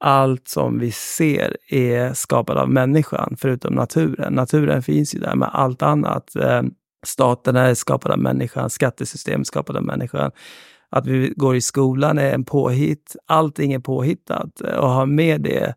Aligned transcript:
allt 0.00 0.48
som 0.48 0.78
vi 0.78 0.92
ser 0.92 1.56
är 1.68 2.12
skapat 2.12 2.56
av 2.56 2.70
människan, 2.70 3.36
förutom 3.38 3.74
naturen. 3.74 4.32
Naturen 4.32 4.82
finns 4.82 5.14
ju 5.14 5.18
där 5.18 5.34
med 5.34 5.50
allt 5.52 5.82
annat. 5.82 6.36
Eh, 6.36 6.42
staten 6.42 6.72
staterna 7.06 7.60
är 7.60 7.74
skapade 7.74 8.14
av 8.14 8.20
människan, 8.20 8.70
skattesystem 8.70 9.40
är 9.40 9.44
skapade 9.44 9.78
av 9.78 9.84
människan. 9.84 10.30
Att 10.90 11.06
vi 11.06 11.32
går 11.36 11.56
i 11.56 11.60
skolan 11.60 12.18
är 12.18 12.34
en 12.34 12.44
påhitt. 12.44 13.16
Allting 13.26 13.72
är 13.72 13.78
påhittat. 13.78 14.60
Och 14.60 14.90
ha 14.90 15.06
med 15.06 15.40
det 15.40 15.74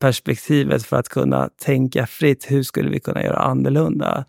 perspektivet 0.00 0.86
för 0.86 0.96
att 0.96 1.08
kunna 1.08 1.48
tänka 1.64 2.06
fritt. 2.06 2.50
Hur 2.50 2.62
skulle 2.62 2.90
vi 2.90 3.00
kunna 3.00 3.22
göra 3.22 3.38
annorlunda? 3.38 4.24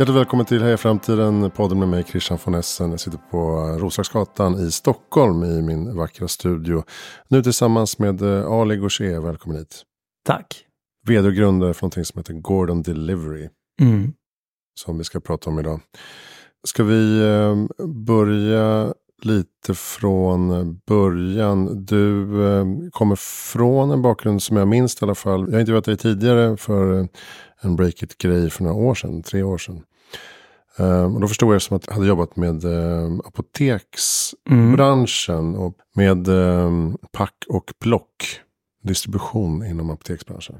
Hjärtligt 0.00 0.16
välkommen 0.16 0.46
till 0.46 0.62
Heja 0.62 0.76
Framtiden, 0.76 1.50
podden 1.50 1.78
med 1.78 1.88
mig 1.88 2.04
Christian 2.04 2.38
von 2.44 2.54
Essen. 2.54 2.90
Jag 2.90 3.00
sitter 3.00 3.18
på 3.30 3.38
Roslagsgatan 3.78 4.54
i 4.54 4.70
Stockholm 4.70 5.44
i 5.44 5.62
min 5.62 5.96
vackra 5.96 6.28
studio. 6.28 6.84
Nu 7.28 7.42
tillsammans 7.42 7.98
med 7.98 8.22
eh, 8.22 8.46
Ali 8.46 8.76
Gaucher, 8.76 9.20
välkommen 9.20 9.58
hit. 9.58 9.82
Tack. 10.24 10.64
Vd 11.06 11.28
och 11.28 11.34
grundare 11.34 11.74
för 11.74 11.82
någonting 11.82 12.04
som 12.04 12.18
heter 12.18 12.34
Gordon 12.34 12.82
Delivery. 12.82 13.48
Mm. 13.80 14.12
Som 14.74 14.98
vi 14.98 15.04
ska 15.04 15.20
prata 15.20 15.50
om 15.50 15.58
idag. 15.58 15.80
Ska 16.66 16.84
vi 16.84 17.20
eh, 17.20 17.86
börja 17.86 18.94
lite 19.22 19.74
från 19.74 20.74
början. 20.86 21.84
Du 21.84 22.22
eh, 22.46 22.64
kommer 22.90 23.16
från 23.16 23.90
en 23.90 24.02
bakgrund 24.02 24.42
som 24.42 24.56
jag 24.56 24.68
minns 24.68 25.02
i 25.02 25.04
alla 25.04 25.14
fall. 25.14 25.40
Jag 25.40 25.52
har 25.52 25.60
intervjuat 25.60 25.84
dig 25.84 25.96
tidigare 25.96 26.56
för 26.56 27.08
en 27.60 27.76
Breakit-grej 27.76 28.50
för 28.50 28.62
några 28.62 28.76
år 28.76 28.94
sedan, 28.94 29.22
tre 29.22 29.42
år 29.42 29.58
sedan. 29.58 29.82
Um, 30.78 31.14
och 31.14 31.20
då 31.20 31.28
förstod 31.28 31.54
jag 31.54 31.62
som 31.62 31.76
att 31.76 31.86
jag 31.86 31.94
hade 31.94 32.06
jobbat 32.06 32.36
med 32.36 32.64
um, 32.64 33.22
apoteksbranschen 33.24 35.38
mm. 35.38 35.60
och 35.60 35.74
med 35.94 36.28
um, 36.28 36.98
pack 37.12 37.44
och 37.48 37.72
plock. 37.80 38.40
Distribution 38.82 39.66
inom 39.66 39.90
apoteksbranschen. 39.90 40.56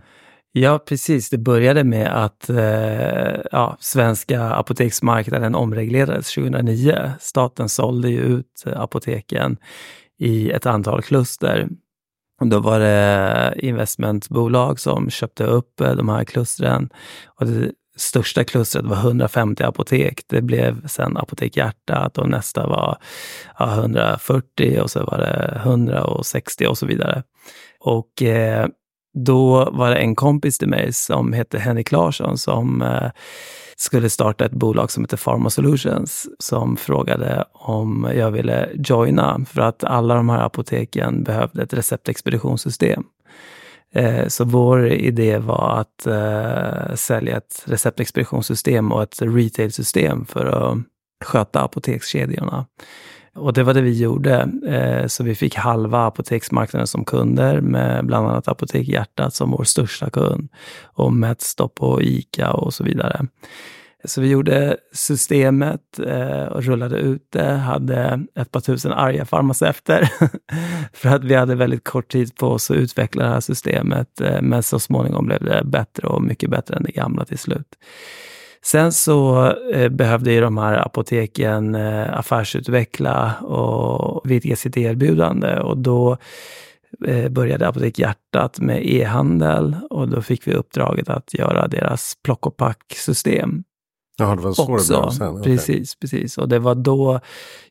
Ja, 0.52 0.78
precis. 0.78 1.30
Det 1.30 1.38
började 1.38 1.84
med 1.84 2.24
att 2.24 2.50
eh, 2.50 3.40
ja, 3.52 3.76
svenska 3.80 4.42
apoteksmarknaden 4.42 5.54
omreglerades 5.54 6.34
2009. 6.34 7.12
Staten 7.20 7.68
sålde 7.68 8.08
ju 8.08 8.20
ut 8.20 8.64
apoteken 8.76 9.56
i 10.18 10.50
ett 10.50 10.66
antal 10.66 11.02
kluster. 11.02 11.68
Och 12.40 12.46
då 12.46 12.58
var 12.58 12.80
det 12.80 13.54
investmentbolag 13.58 14.80
som 14.80 15.10
köpte 15.10 15.44
upp 15.44 15.76
de 15.76 16.08
här 16.08 16.24
klustren. 16.24 16.90
Och 17.26 17.46
det 17.46 17.72
största 18.00 18.44
klustret 18.44 18.84
var 18.84 18.96
150 18.96 19.62
apotek. 19.62 20.20
Det 20.26 20.42
blev 20.42 20.86
sen 20.86 21.16
Apotek 21.16 21.56
Hjärtat 21.56 22.18
och 22.18 22.28
nästa 22.28 22.66
var 22.66 22.98
ja, 23.58 23.74
140 23.74 24.80
och 24.82 24.90
så 24.90 25.04
var 25.04 25.18
det 25.18 25.60
160 25.64 26.66
och 26.66 26.78
så 26.78 26.86
vidare. 26.86 27.22
Och 27.80 28.22
eh, 28.22 28.66
då 29.14 29.70
var 29.72 29.90
det 29.90 29.96
en 29.96 30.14
kompis 30.14 30.58
till 30.58 30.68
mig 30.68 30.92
som 30.92 31.32
hette 31.32 31.58
Henrik 31.58 31.92
Larsson 31.92 32.38
som 32.38 32.82
eh, 32.82 33.10
skulle 33.76 34.10
starta 34.10 34.44
ett 34.44 34.52
bolag 34.52 34.90
som 34.90 35.04
heter 35.04 35.16
Pharma 35.16 35.50
Solutions 35.50 36.28
som 36.38 36.76
frågade 36.76 37.44
om 37.52 38.10
jag 38.14 38.30
ville 38.30 38.68
joina 38.74 39.40
för 39.48 39.60
att 39.60 39.84
alla 39.84 40.14
de 40.14 40.28
här 40.28 40.44
apoteken 40.44 41.22
behövde 41.22 41.62
ett 41.62 41.74
receptexpeditionssystem. 41.74 43.04
Eh, 43.94 44.28
så 44.28 44.44
vår 44.44 44.86
idé 44.86 45.38
var 45.38 45.80
att 45.80 46.06
eh, 46.06 46.94
sälja 46.94 47.36
ett 47.36 47.62
receptexpeditionssystem 47.64 48.92
och 48.92 49.02
ett 49.02 49.22
retailsystem 49.22 50.24
för 50.24 50.46
att 50.46 50.78
sköta 51.24 51.60
apotekskedjorna. 51.60 52.66
Och 53.34 53.52
det 53.52 53.62
var 53.62 53.74
det 53.74 53.80
vi 53.80 54.02
gjorde. 54.02 54.50
Eh, 54.66 55.06
så 55.06 55.24
vi 55.24 55.34
fick 55.34 55.54
halva 55.54 56.06
apoteksmarknaden 56.06 56.86
som 56.86 57.04
kunder 57.04 57.60
med 57.60 58.06
bland 58.06 58.28
annat 58.28 58.48
Apotek 58.48 58.88
Hjärtat 58.88 59.34
som 59.34 59.50
vår 59.50 59.64
största 59.64 60.10
kund 60.10 60.48
och 60.82 61.12
Metstop 61.12 61.82
och 61.82 62.02
ICA 62.02 62.52
och 62.52 62.74
så 62.74 62.84
vidare. 62.84 63.26
Så 64.04 64.20
vi 64.20 64.28
gjorde 64.28 64.76
systemet 64.92 65.98
eh, 66.06 66.44
och 66.44 66.64
rullade 66.64 66.96
ut 66.98 67.26
det, 67.32 67.52
hade 67.52 68.20
ett 68.34 68.50
par 68.50 68.60
tusen 68.60 68.92
arga 68.92 69.24
farmaceuter 69.24 70.10
för 70.92 71.08
att 71.08 71.24
vi 71.24 71.34
hade 71.34 71.54
väldigt 71.54 71.84
kort 71.84 72.12
tid 72.12 72.36
på 72.36 72.46
oss 72.46 72.70
att 72.70 72.76
utveckla 72.76 73.24
det 73.24 73.30
här 73.30 73.40
systemet. 73.40 74.20
Eh, 74.20 74.42
men 74.42 74.62
så 74.62 74.78
småningom 74.78 75.26
blev 75.26 75.44
det 75.44 75.62
bättre 75.64 76.06
och 76.06 76.22
mycket 76.22 76.50
bättre 76.50 76.76
än 76.76 76.82
det 76.82 76.92
gamla 76.92 77.24
till 77.24 77.38
slut. 77.38 77.76
Sen 78.62 78.92
så 78.92 79.46
eh, 79.72 79.88
behövde 79.88 80.32
ju 80.32 80.40
de 80.40 80.58
här 80.58 80.86
apoteken 80.86 81.74
eh, 81.74 82.18
affärsutveckla 82.18 83.34
och 83.40 84.30
vidga 84.30 84.56
sitt 84.56 84.76
erbjudande 84.76 85.60
och 85.60 85.78
då 85.78 86.16
eh, 87.06 87.28
började 87.28 87.68
Apotek 87.68 87.98
Hjärtat 87.98 88.60
med 88.60 88.86
e-handel 88.86 89.76
och 89.90 90.08
då 90.08 90.22
fick 90.22 90.46
vi 90.48 90.54
uppdraget 90.54 91.08
att 91.08 91.34
göra 91.34 91.68
deras 91.68 92.14
plock 92.24 92.46
och 92.46 92.56
pack-system. 92.56 93.64
Ja, 94.20 94.34
det 94.34 94.42
var 94.42 94.52
så 94.52 94.74
också. 94.74 94.94
det 94.94 95.00
blev 95.00 95.10
sen? 95.10 95.28
Okay. 95.28 95.42
Precis, 95.42 95.94
precis. 95.94 96.38
Och 96.38 96.48
det 96.48 96.58
var 96.58 96.74
då 96.74 97.20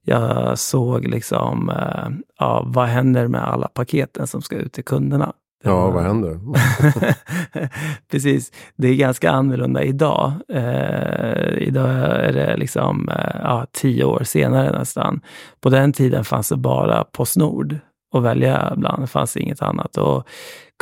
jag 0.01 0.59
såg 0.59 1.07
liksom, 1.07 1.69
eh, 1.69 2.09
ja, 2.39 2.63
vad 2.67 2.87
händer 2.87 3.27
med 3.27 3.47
alla 3.47 3.67
paketen 3.67 4.27
som 4.27 4.41
ska 4.41 4.55
ut 4.55 4.73
till 4.73 4.83
kunderna? 4.83 5.33
Ja, 5.63 5.89
vad 5.91 6.03
händer? 6.03 6.39
Precis. 8.11 8.51
Det 8.75 8.87
är 8.87 8.95
ganska 8.95 9.31
annorlunda 9.31 9.83
idag. 9.83 10.31
Eh, 10.53 11.57
idag 11.57 11.89
är 11.89 12.33
det 12.33 12.57
liksom 12.57 13.09
eh, 13.09 13.39
ja, 13.43 13.65
tio 13.71 14.03
år 14.03 14.23
senare 14.23 14.79
nästan. 14.79 15.21
På 15.61 15.69
den 15.69 15.93
tiden 15.93 16.25
fanns 16.25 16.49
det 16.49 16.57
bara 16.57 17.03
Postnord 17.03 17.75
att 18.13 18.23
välja 18.23 18.73
bland. 18.77 19.03
Det 19.03 19.07
fanns 19.07 19.37
inget 19.37 19.61
annat. 19.61 19.97
Och 19.97 20.27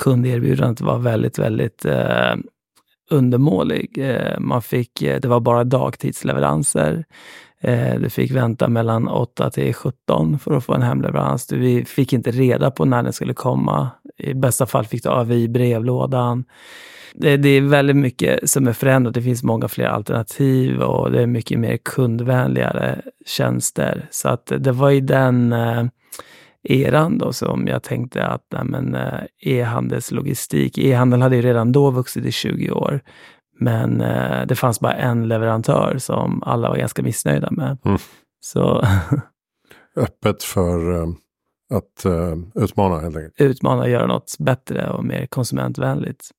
kunderbjudandet 0.01 0.81
var 0.81 0.97
väldigt, 0.97 1.39
väldigt 1.39 1.85
eh, 1.85 2.35
undermålig. 3.09 3.97
Eh, 3.97 4.39
man 4.39 4.61
fick, 4.61 5.01
eh, 5.01 5.19
det 5.19 5.27
var 5.27 5.39
bara 5.39 5.63
dagtidsleveranser. 5.63 7.05
Eh, 7.61 7.99
du 7.99 8.09
fick 8.09 8.31
vänta 8.31 8.67
mellan 8.67 9.07
8 9.07 9.49
till 9.49 9.73
17 9.73 10.39
för 10.39 10.53
att 10.53 10.63
få 10.63 10.73
en 10.73 10.81
hemleverans. 10.81 11.51
Vi 11.51 11.85
fick 11.85 12.13
inte 12.13 12.31
reda 12.31 12.71
på 12.71 12.85
när 12.85 13.03
den 13.03 13.13
skulle 13.13 13.33
komma. 13.33 13.89
I 14.17 14.33
bästa 14.33 14.65
fall 14.65 14.85
fick 14.85 15.03
du 15.03 15.09
AVI 15.09 15.43
i 15.43 15.47
brevlådan. 15.47 16.45
Det, 17.13 17.37
det, 17.37 17.49
är 17.49 17.61
väldigt 17.61 17.95
mycket 17.95 18.49
som 18.49 18.67
är 18.67 18.73
förändrat. 18.73 19.13
Det 19.13 19.21
finns 19.21 19.43
många 19.43 19.67
fler 19.67 19.85
alternativ 19.85 20.81
och 20.81 21.11
det 21.11 21.21
är 21.21 21.27
mycket 21.27 21.59
mer 21.59 21.77
kundvänligare 21.77 23.01
tjänster. 23.25 24.07
Så 24.11 24.29
att 24.29 24.51
det 24.57 24.71
var 24.71 24.91
i 24.91 25.01
den 25.01 25.55
eran 26.71 27.17
då 27.17 27.33
som 27.33 27.67
jag 27.67 27.83
tänkte 27.83 28.25
att 28.25 28.53
e-handelslogistik, 29.41 30.77
e-handel 30.77 31.21
hade 31.21 31.35
ju 31.35 31.41
redan 31.41 31.71
då 31.71 31.91
vuxit 31.91 32.25
i 32.25 32.31
20 32.31 32.71
år. 32.71 33.01
Men 33.59 34.01
eh, 34.01 34.45
det 34.45 34.55
fanns 34.55 34.79
bara 34.79 34.93
en 34.93 35.27
leverantör 35.27 35.97
som 35.97 36.43
alla 36.43 36.69
var 36.69 36.77
ganska 36.77 37.03
missnöjda 37.03 37.51
med. 37.51 37.77
Mm. 37.85 37.97
Så 38.39 38.83
Öppet 39.95 40.43
för 40.43 40.89
uh, 40.89 41.07
att 41.73 42.05
utmana 42.55 42.99
helt 42.99 43.15
enkelt. 43.15 43.41
Utmana 43.41 43.81
och 43.81 43.89
göra 43.89 44.07
något 44.07 44.35
bättre 44.39 44.89
och 44.89 45.05
mer 45.05 45.25
konsumentvänligt. 45.25 46.29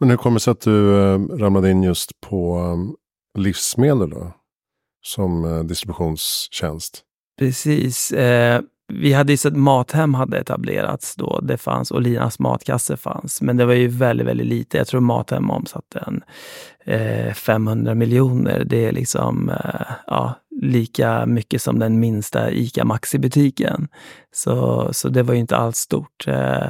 Men 0.00 0.10
hur 0.10 0.16
kommer 0.16 0.34
det 0.34 0.40
sig 0.40 0.50
att 0.50 0.60
du 0.60 0.92
ramlade 1.38 1.70
in 1.70 1.82
just 1.82 2.20
på 2.20 2.76
livsmedel 3.38 4.10
då? 4.10 4.32
Som 5.02 5.66
distributionstjänst? 5.66 7.02
Precis. 7.38 8.12
Vi 8.92 9.12
hade 9.12 9.32
ju 9.32 9.36
sett 9.36 9.56
Mathem 9.56 10.14
hade 10.14 10.38
etablerats 10.38 11.16
då. 11.16 11.40
Det 11.42 11.56
fanns 11.56 11.90
och 11.90 12.02
Linas 12.02 12.38
matkasse 12.38 12.96
fanns. 12.96 13.42
Men 13.42 13.56
det 13.56 13.64
var 13.64 13.74
ju 13.74 13.88
väldigt, 13.88 14.26
väldigt 14.26 14.46
lite. 14.46 14.78
Jag 14.78 14.86
tror 14.86 15.00
Mathem 15.00 15.50
omsatte 15.50 16.04
en 16.06 16.22
eh, 16.84 17.34
500 17.34 17.94
miljoner. 17.94 18.64
Det 18.64 18.86
är 18.86 18.92
liksom 18.92 19.48
eh, 19.48 19.92
ja, 20.06 20.34
lika 20.60 21.26
mycket 21.26 21.62
som 21.62 21.78
den 21.78 22.00
minsta 22.00 22.50
ICA 22.50 22.84
Maxi-butiken. 22.84 23.88
Så, 24.32 24.88
så 24.92 25.08
det 25.08 25.22
var 25.22 25.34
ju 25.34 25.40
inte 25.40 25.56
alls 25.56 25.76
stort. 25.76 26.24
Eh, 26.26 26.66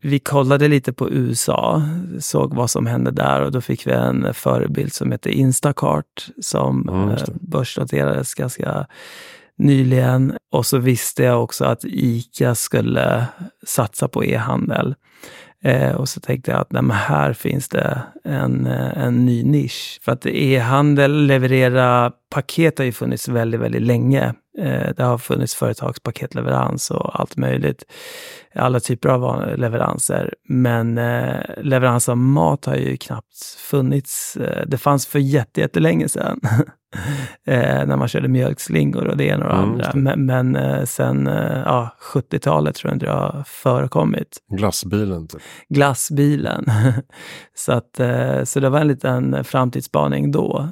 vi 0.00 0.18
kollade 0.18 0.68
lite 0.68 0.92
på 0.92 1.10
USA, 1.10 1.82
såg 2.18 2.54
vad 2.54 2.70
som 2.70 2.86
hände 2.86 3.10
där 3.10 3.42
och 3.42 3.52
då 3.52 3.60
fick 3.60 3.86
vi 3.86 3.92
en 3.92 4.34
förebild 4.34 4.92
som 4.92 5.12
heter 5.12 5.30
Instacart 5.30 6.28
som 6.40 6.88
mm, 6.88 7.08
eh, 7.08 7.16
börsnoterades 7.40 8.34
ganska 8.34 8.86
nyligen. 9.58 10.36
Och 10.52 10.66
så 10.66 10.78
visste 10.78 11.22
jag 11.22 11.42
också 11.42 11.64
att 11.64 11.84
ICA 11.84 12.54
skulle 12.54 13.26
satsa 13.66 14.08
på 14.08 14.24
e-handel. 14.24 14.94
Eh, 15.64 15.92
och 15.92 16.08
så 16.08 16.20
tänkte 16.20 16.50
jag 16.50 16.60
att 16.60 16.72
nej, 16.72 16.96
här 16.96 17.32
finns 17.32 17.68
det 17.68 18.02
en, 18.24 18.66
eh, 18.66 19.04
en 19.04 19.26
ny 19.26 19.44
nisch. 19.44 19.98
För 20.02 20.12
att 20.12 20.26
e-handel, 20.26 21.26
leverera 21.26 22.12
paket 22.30 22.78
har 22.78 22.84
ju 22.84 22.92
funnits 22.92 23.28
väldigt, 23.28 23.60
väldigt 23.60 23.82
länge. 23.82 24.34
Eh, 24.58 24.90
det 24.96 25.02
har 25.02 25.18
funnits 25.18 25.54
företagspaketleverans 25.54 26.90
och 26.90 27.20
allt 27.20 27.36
möjligt. 27.36 27.84
Alla 28.54 28.80
typer 28.80 29.08
av 29.08 29.56
leveranser. 29.58 30.34
Men 30.48 30.98
eh, 30.98 31.40
leverans 31.62 32.08
av 32.08 32.16
mat 32.16 32.64
har 32.64 32.76
ju 32.76 32.96
knappt 32.96 33.36
funnits. 33.58 34.36
Eh, 34.36 34.66
det 34.66 34.78
fanns 34.78 35.06
för 35.06 35.18
jättelänge 35.18 36.08
sedan. 36.08 36.40
när 37.46 37.96
man 37.96 38.08
körde 38.08 38.28
mjölkslingor 38.28 39.06
och 39.06 39.16
det 39.16 39.24
ena 39.24 39.44
och 39.44 39.52
det 39.52 39.58
mm, 39.58 39.70
andra. 39.70 39.90
Men, 39.94 40.26
men 40.52 40.86
sen 40.86 41.26
ja, 41.64 41.96
70-talet 42.14 42.74
tror 42.74 42.92
jag 42.92 43.00
det 43.00 43.10
har 43.10 43.44
förekommit. 43.46 44.38
Glassbilen? 44.52 45.28
Typ. 45.28 45.40
Glassbilen. 45.68 46.66
så, 47.54 47.72
att, 47.72 48.00
så 48.44 48.60
det 48.60 48.68
var 48.68 48.80
en 48.80 48.88
liten 48.88 49.44
framtidsspaning 49.44 50.32
då. 50.32 50.68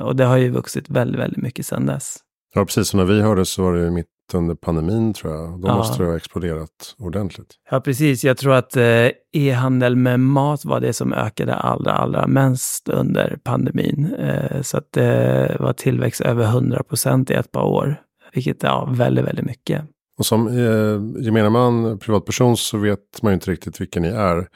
Och 0.00 0.16
det 0.16 0.24
har 0.24 0.36
ju 0.36 0.50
vuxit 0.50 0.90
väldigt, 0.90 1.20
väldigt 1.20 1.42
mycket 1.42 1.66
sedan 1.66 1.86
dess. 1.86 2.23
Ja, 2.54 2.64
precis. 2.64 2.88
Så 2.88 2.96
när 2.96 3.04
vi 3.04 3.22
hördes 3.22 3.50
så 3.50 3.62
var 3.62 3.74
det 3.74 3.90
mitt 3.90 4.06
under 4.32 4.54
pandemin 4.54 5.14
tror 5.14 5.34
jag. 5.34 5.60
Då 5.60 5.68
ja. 5.68 5.76
måste 5.76 6.02
det 6.02 6.08
ha 6.08 6.16
exploderat 6.16 6.94
ordentligt. 6.98 7.54
Ja, 7.70 7.80
precis. 7.80 8.24
Jag 8.24 8.36
tror 8.36 8.54
att 8.54 8.76
eh, 8.76 9.10
e-handel 9.32 9.96
med 9.96 10.20
mat 10.20 10.64
var 10.64 10.80
det 10.80 10.92
som 10.92 11.12
ökade 11.12 11.54
allra, 11.54 11.92
allra 11.92 12.26
mest 12.26 12.88
under 12.88 13.38
pandemin. 13.44 14.14
Eh, 14.18 14.62
så 14.62 14.78
att 14.78 14.92
det 14.92 15.56
var 15.60 15.72
tillväxt 15.72 16.20
över 16.20 16.44
100 16.44 16.82
procent 16.82 17.30
i 17.30 17.34
ett 17.34 17.52
par 17.52 17.62
år, 17.62 18.00
vilket 18.34 18.64
är 18.64 18.68
ja, 18.68 18.88
väldigt, 18.92 19.24
väldigt 19.24 19.46
mycket. 19.46 19.84
Och 20.18 20.26
som 20.26 20.48
eh, 20.48 21.24
gemene 21.24 21.50
man, 21.50 21.98
privatperson, 21.98 22.56
så 22.56 22.78
vet 22.78 23.22
man 23.22 23.32
ju 23.32 23.34
inte 23.34 23.50
riktigt 23.50 23.80
vilka 23.80 24.00
ni 24.00 24.08
är. 24.08 24.48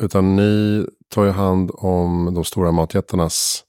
Utan 0.00 0.36
ni 0.36 0.84
tar 1.14 1.24
ju 1.24 1.30
hand 1.30 1.70
om 1.74 2.34
de 2.34 2.44
stora 2.44 2.72
matjättarnas 2.72 3.64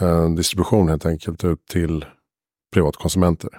eh, 0.00 0.30
distribution 0.30 0.88
helt 0.88 1.06
enkelt 1.06 1.44
ut 1.44 1.66
till 1.70 2.04
privatkonsumenter. 2.74 3.50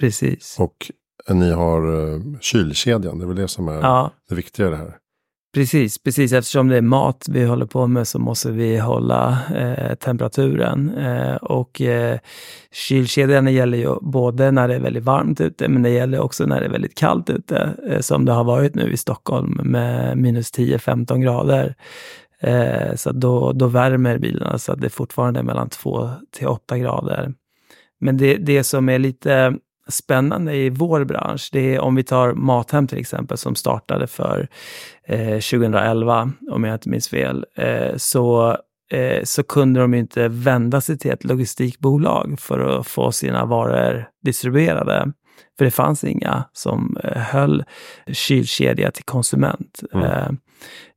Precis. 0.00 0.56
Och 0.58 0.90
ni 1.28 1.50
har 1.50 1.86
uh, 1.86 2.38
kylkedjan, 2.40 3.18
det 3.18 3.24
är 3.24 3.26
väl 3.26 3.36
det 3.36 3.48
som 3.48 3.68
är 3.68 3.80
ja. 3.80 4.10
det 4.28 4.34
viktiga 4.34 4.66
i 4.66 4.70
det 4.70 4.76
här. 4.76 4.96
Precis, 5.54 6.02
precis. 6.02 6.32
Eftersom 6.32 6.68
det 6.68 6.76
är 6.76 6.82
mat 6.82 7.26
vi 7.30 7.44
håller 7.44 7.66
på 7.66 7.86
med 7.86 8.08
så 8.08 8.18
måste 8.18 8.50
vi 8.50 8.78
hålla 8.78 9.38
eh, 9.56 9.94
temperaturen. 9.94 10.98
Eh, 10.98 11.36
och 11.36 11.80
eh, 11.80 12.18
kylkedjan 12.72 13.52
gäller 13.52 13.78
ju 13.78 13.94
både 14.00 14.50
när 14.50 14.68
det 14.68 14.74
är 14.74 14.80
väldigt 14.80 15.04
varmt 15.04 15.40
ute, 15.40 15.68
men 15.68 15.82
det 15.82 15.90
gäller 15.90 16.20
också 16.20 16.46
när 16.46 16.60
det 16.60 16.66
är 16.66 16.70
väldigt 16.70 16.94
kallt 16.94 17.30
ute, 17.30 17.74
eh, 17.88 18.00
som 18.00 18.24
det 18.24 18.32
har 18.32 18.44
varit 18.44 18.74
nu 18.74 18.92
i 18.92 18.96
Stockholm 18.96 19.60
med 19.64 20.18
minus 20.18 20.52
10-15 20.52 21.18
grader. 21.18 21.74
Eh, 22.40 22.94
så 22.96 23.12
då, 23.12 23.52
då 23.52 23.66
värmer 23.66 24.18
bilarna 24.18 24.58
så 24.58 24.72
att 24.72 24.80
det 24.80 24.90
fortfarande 24.90 25.40
är 25.40 25.44
mellan 25.44 25.68
2 25.68 26.10
till 26.30 26.46
8 26.46 26.78
grader. 26.78 27.32
Men 28.00 28.16
det, 28.16 28.36
det 28.36 28.64
som 28.64 28.88
är 28.88 28.98
lite 28.98 29.54
spännande 29.88 30.56
i 30.56 30.70
vår 30.70 31.04
bransch, 31.04 31.48
det 31.52 31.74
är 31.74 31.80
om 31.80 31.94
vi 31.94 32.02
tar 32.02 32.32
Mathem 32.32 32.86
till 32.86 32.98
exempel 32.98 33.38
som 33.38 33.54
startade 33.54 34.06
för 34.06 34.48
eh, 35.06 35.38
2011, 35.38 36.32
om 36.50 36.64
jag 36.64 36.74
inte 36.74 36.88
minns 36.88 37.08
fel, 37.08 37.46
eh, 37.56 37.96
så, 37.96 38.56
eh, 38.90 39.24
så 39.24 39.42
kunde 39.42 39.80
de 39.80 39.94
inte 39.94 40.28
vända 40.28 40.80
sig 40.80 40.98
till 40.98 41.10
ett 41.10 41.24
logistikbolag 41.24 42.40
för 42.40 42.80
att 42.80 42.86
få 42.86 43.12
sina 43.12 43.44
varor 43.44 44.08
distribuerade. 44.22 45.12
För 45.58 45.64
det 45.64 45.70
fanns 45.70 46.04
inga 46.04 46.44
som 46.52 46.96
eh, 47.04 47.22
höll 47.22 47.64
kylkedja 48.12 48.90
till 48.90 49.04
konsument. 49.04 49.80
Mm. 49.92 50.04
Eh, 50.04 50.30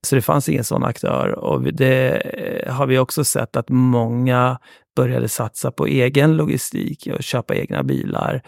så 0.02 0.16
det 0.16 0.22
fanns 0.22 0.50
ingen 0.50 0.64
sån 0.64 0.84
aktör 0.84 1.28
och 1.28 1.74
det 1.74 2.18
eh, 2.18 2.74
har 2.74 2.88
vi 2.88 3.00
också 3.00 3.24
sett 3.24 3.56
att 3.56 3.70
många 3.70 4.60
började 4.96 5.30
satsa 5.30 5.72
på 5.72 5.86
egen 5.86 6.38
logistik 6.38 7.08
och 7.14 7.24
köpa 7.24 7.56
egna 7.56 7.84
bilar. 7.84 8.42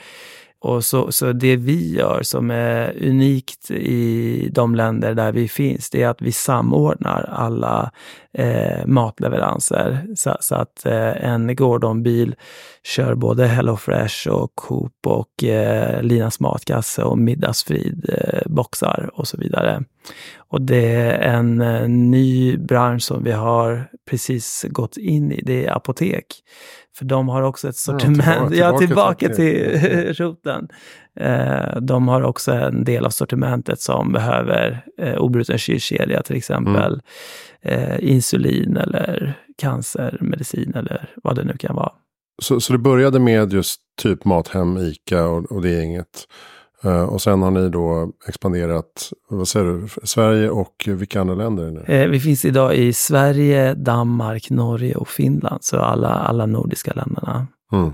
Och 0.60 0.86
så, 0.86 1.12
så 1.12 1.32
det 1.32 1.56
vi 1.56 1.96
gör 1.96 2.20
som 2.24 2.52
är 2.52 3.04
unikt 3.04 3.72
i 3.72 4.50
de 4.52 4.76
länder 4.76 5.14
där 5.14 5.32
vi 5.32 5.48
finns, 5.48 5.90
det 5.90 6.04
är 6.04 6.08
att 6.08 6.22
vi 6.22 6.32
samordnar 6.32 7.30
alla 7.32 7.92
eh, 8.38 8.86
matleveranser. 8.86 10.08
Så, 10.16 10.38
så 10.40 10.56
att 10.56 10.86
eh, 10.86 11.26
en 11.26 11.56
Gordon-bil 11.56 12.36
kör 12.84 13.16
både 13.16 13.48
HelloFresh 13.48 14.30
och 14.30 14.56
Coop 14.56 15.08
och 15.08 15.44
eh, 15.44 16.02
Linas 16.02 16.40
matkasse 16.40 17.04
och 17.04 17.18
Middagsfrid 17.18 18.10
eh, 18.10 18.42
boxar 18.46 19.10
och 19.14 19.28
så 19.28 19.38
vidare. 19.38 19.84
Och 20.38 20.62
det 20.62 20.96
är 20.96 21.20
en 21.20 21.62
eh, 21.62 21.88
ny 21.88 22.58
bransch 22.58 23.04
som 23.04 23.24
vi 23.24 23.32
har 23.32 23.90
precis 24.10 24.66
gått 24.70 24.98
in 24.98 25.32
i, 25.32 25.42
det 25.46 25.66
är 25.66 25.72
apotek. 25.72 26.26
För 26.98 27.06
de 27.06 27.30
har 27.30 27.42
också 27.42 27.70
ett 27.70 27.76
sortiment. 27.76 28.22
Ja, 28.28 28.48
tillbaka, 28.50 28.58
ja, 28.58 28.78
tillbaka 28.78 29.28
till, 29.28 29.36
till 29.36 30.14
roten. 30.26 30.68
Eh, 31.16 31.82
de 31.82 32.08
har 32.08 32.22
också 32.22 32.52
en 32.52 32.84
del 32.84 33.06
av 33.06 33.10
sortimentet 33.10 33.82
som 33.82 34.12
behöver 34.12 34.86
eh, 34.98 35.18
obruten 35.18 35.58
kylkedja, 35.58 36.24
till 36.24 36.36
exempel 36.36 37.02
mm. 37.62 37.80
eh, 37.80 38.14
insulin 38.14 38.78
eller 38.78 39.34
cancermedicin 39.58 40.74
eller 40.76 41.10
vad 41.24 41.36
det 41.36 41.44
nu 41.44 41.58
kan 41.58 41.76
vara. 41.76 41.92
Så, 42.42 42.60
så 42.60 42.74
det 42.74 42.80
började 42.80 43.20
med 43.20 43.54
just 43.54 43.82
typ 44.02 44.26
Mathem, 44.26 44.78
ICA 44.78 45.28
och, 45.28 45.52
och 45.52 45.62
det 45.62 45.70
är 45.70 45.82
inget. 45.82 46.28
Uh, 46.86 47.04
och 47.04 47.22
sen 47.22 47.42
har 47.42 47.52
ni 47.52 47.70
då 47.70 48.12
expanderat, 48.28 49.12
vad 49.30 49.48
säger 49.48 49.66
du, 49.66 49.88
Sverige 50.04 50.50
och 50.50 50.84
vilka 50.88 51.22
andra 51.22 51.36
länder? 51.36 51.72
Nu? 51.72 51.94
Eh, 51.94 52.08
vi 52.10 52.20
finns 52.20 52.46
idag 52.46 52.76
i 52.76 52.94
Sverige, 52.94 53.74
Danmark, 53.74 54.50
Norge 54.50 54.96
och 54.96 55.08
Finland, 55.08 55.64
så 55.64 55.78
alla, 55.78 56.10
alla 56.10 56.46
nordiska 56.46 56.94
länderna. 56.96 57.48
Mm. 57.72 57.94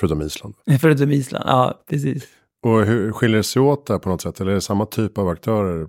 Förutom 0.00 0.22
Island? 0.22 0.54
Förutom 0.80 1.10
Island, 1.10 1.44
ja 1.48 1.84
precis. 1.90 2.28
Och 2.62 2.84
hur 2.84 3.12
skiljer 3.12 3.36
det 3.36 3.42
sig 3.42 3.62
åt 3.62 3.86
där 3.86 3.98
på 3.98 4.08
något 4.08 4.22
sätt? 4.22 4.40
Eller 4.40 4.50
är 4.50 4.54
det 4.54 4.60
samma 4.60 4.86
typ 4.86 5.18
av 5.18 5.28
aktörer? 5.28 5.88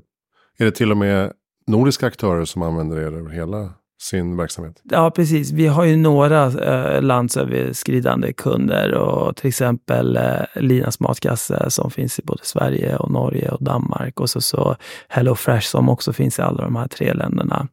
Är 0.57 0.65
det 0.65 0.71
till 0.71 0.91
och 0.91 0.97
med 0.97 1.33
nordiska 1.67 2.07
aktörer 2.07 2.45
som 2.45 2.61
använder 2.61 2.97
er 2.97 3.17
över 3.17 3.29
hela 3.29 3.73
sin 4.01 4.37
verksamhet? 4.37 4.81
Ja, 4.83 5.11
precis. 5.11 5.51
Vi 5.51 5.67
har 5.67 5.83
ju 5.83 5.95
några 5.95 6.45
eh, 6.45 7.01
landsöverskridande 7.01 8.33
kunder 8.33 8.93
och 8.93 9.35
till 9.35 9.47
exempel 9.47 10.17
eh, 10.17 10.61
Linas 10.61 10.99
matkasse 10.99 11.65
som 11.69 11.91
finns 11.91 12.19
i 12.19 12.21
både 12.25 12.43
Sverige 12.43 12.95
och 12.95 13.11
Norge 13.11 13.49
och 13.49 13.63
Danmark 13.63 14.19
och 14.19 14.29
så, 14.29 14.41
så 14.41 14.75
HelloFresh 15.09 15.67
som 15.67 15.89
också 15.89 16.13
finns 16.13 16.39
i 16.39 16.41
alla 16.41 16.63
de 16.63 16.75
här 16.75 16.87
tre 16.87 17.13
länderna. 17.13 17.67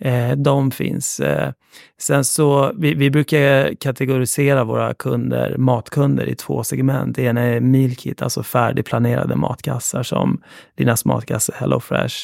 Eh, 0.00 0.36
de 0.36 0.70
finns. 0.70 1.20
Eh, 1.20 1.52
sen 1.98 2.24
så, 2.24 2.72
vi, 2.78 2.94
vi, 2.94 3.10
brukar 3.10 3.74
kategorisera 3.74 4.64
våra 4.64 4.94
kunder, 4.94 5.56
matkunder 5.56 6.28
i 6.28 6.34
två 6.34 6.64
segment. 6.64 7.16
Det 7.16 7.22
ena 7.22 7.40
är 7.40 7.60
meal 7.60 7.94
kit, 7.94 8.22
alltså 8.22 8.42
färdigplanerade 8.42 9.36
matkassar 9.36 10.02
som 10.02 10.42
Linas 10.76 11.04
matkasse, 11.04 11.52
HelloFresh. 11.56 12.16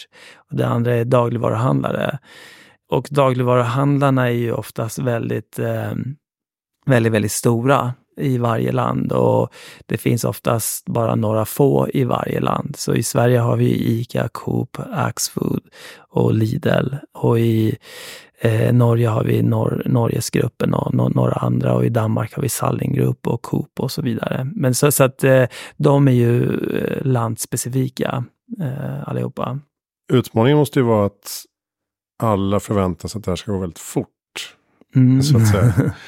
Och 0.50 0.56
det 0.56 0.66
andra 0.66 0.94
är 0.94 1.04
dagligvaruhandlare. 1.04 2.18
Och 2.88 3.08
dagligvaruhandlarna 3.10 4.26
är 4.26 4.34
ju 4.34 4.52
oftast 4.52 4.98
väldigt, 4.98 5.58
eh, 5.58 5.92
väldigt, 6.86 7.12
väldigt 7.12 7.32
stora 7.32 7.94
i 8.16 8.38
varje 8.38 8.72
land 8.72 9.12
och 9.12 9.52
det 9.86 9.98
finns 9.98 10.24
oftast 10.24 10.86
bara 10.86 11.14
några 11.14 11.44
få 11.44 11.88
i 11.88 12.04
varje 12.04 12.40
land. 12.40 12.76
Så 12.76 12.94
i 12.94 13.02
Sverige 13.02 13.38
har 13.38 13.56
vi 13.56 14.00
ICA, 14.00 14.28
Coop, 14.32 14.76
Axfood 14.92 15.60
och 15.98 16.34
Lidl 16.34 16.94
och 17.14 17.40
i 17.40 17.76
eh, 18.40 18.72
Norge 18.72 19.08
har 19.08 19.24
vi 19.24 19.42
Nor 19.42 19.82
Norgesgruppen 19.86 20.74
och 20.74 20.94
no 20.94 21.08
några 21.08 21.34
andra 21.34 21.74
och 21.74 21.84
i 21.84 21.88
Danmark 21.88 22.34
har 22.34 22.42
vi 22.42 22.48
Sallinggrupp 22.48 23.26
och 23.26 23.42
Coop 23.42 23.80
och 23.80 23.90
så 23.90 24.02
vidare. 24.02 24.50
Men 24.54 24.74
så, 24.74 24.92
så 24.92 25.04
att 25.04 25.24
eh, 25.24 25.44
de 25.76 26.08
är 26.08 26.12
ju 26.12 26.44
eh, 26.76 27.06
landspecifika 27.06 28.24
eh, 28.60 29.08
allihopa. 29.08 29.60
Utmaningen 30.12 30.58
måste 30.58 30.78
ju 30.78 30.84
vara 30.84 31.06
att 31.06 31.44
alla 32.18 32.60
förväntar 32.60 33.08
sig 33.08 33.18
att 33.18 33.24
det 33.24 33.30
här 33.30 33.36
ska 33.36 33.52
gå 33.52 33.58
väldigt 33.58 33.78
fort. 33.78 34.08
Mm. 34.96 35.22
Så 35.22 35.36
att 35.36 35.48
säga. 35.48 35.94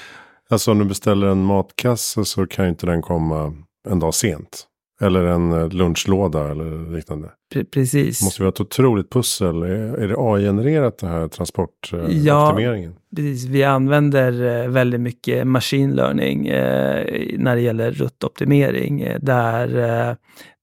Alltså 0.51 0.71
om 0.71 0.79
du 0.79 0.85
beställer 0.85 1.27
en 1.27 1.45
matkasse 1.45 2.25
så 2.25 2.47
kan 2.47 2.65
ju 2.65 2.69
inte 2.69 2.87
den 2.87 3.03
komma 3.03 3.55
en 3.89 3.99
dag 3.99 4.15
sent. 4.15 4.67
Eller 5.01 5.25
en 5.25 5.53
eh, 5.53 5.69
lunchlåda 5.69 6.51
eller 6.51 6.97
liknande. 6.97 7.31
Precis. 7.71 8.19
Det 8.19 8.25
måste 8.25 8.43
vara 8.43 8.49
ett 8.49 8.61
otroligt 8.61 9.11
pussel. 9.11 9.63
Är 9.63 10.09
det 10.09 10.15
AI-genererat 10.19 10.99
det 10.99 11.07
här 11.07 11.29
transportoptimeringen? 11.29 12.93
Ja, 12.93 13.17
precis. 13.17 13.45
Vi 13.45 13.65
använder 13.65 14.63
eh, 14.63 14.69
väldigt 14.69 15.01
mycket 15.01 15.47
machine 15.47 15.95
learning 15.95 16.47
eh, 16.47 17.05
när 17.39 17.57
det 17.57 17.63
gäller 17.63 17.91
ruttoptimering. 17.91 19.09
Där 19.21 20.17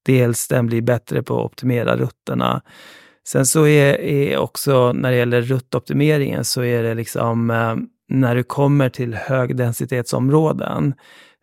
dels 0.06 0.48
den 0.48 0.66
blir 0.66 0.82
bättre 0.82 1.22
på 1.22 1.38
att 1.38 1.46
optimera 1.46 1.96
rutterna 1.96 2.62
Sen 3.28 3.46
så 3.46 3.66
är, 3.66 4.00
är 4.00 4.38
också 4.38 4.92
när 4.92 5.10
det 5.10 5.16
gäller 5.16 5.42
ruttoptimeringen 5.42 6.44
så 6.44 6.62
är 6.62 6.82
det 6.82 6.94
liksom, 6.94 7.50
eh, 7.50 7.76
när 8.08 8.34
du 8.34 8.42
kommer 8.42 8.88
till 8.88 9.14
högdensitetsområden 9.14 10.94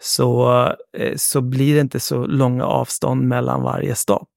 så, 0.01 0.63
eh, 0.97 1.15
så 1.15 1.41
blir 1.41 1.75
det 1.75 1.81
inte 1.81 1.99
så 1.99 2.25
långa 2.25 2.65
avstånd 2.65 3.27
mellan 3.27 3.63
varje 3.63 3.95
stopp. 3.95 4.29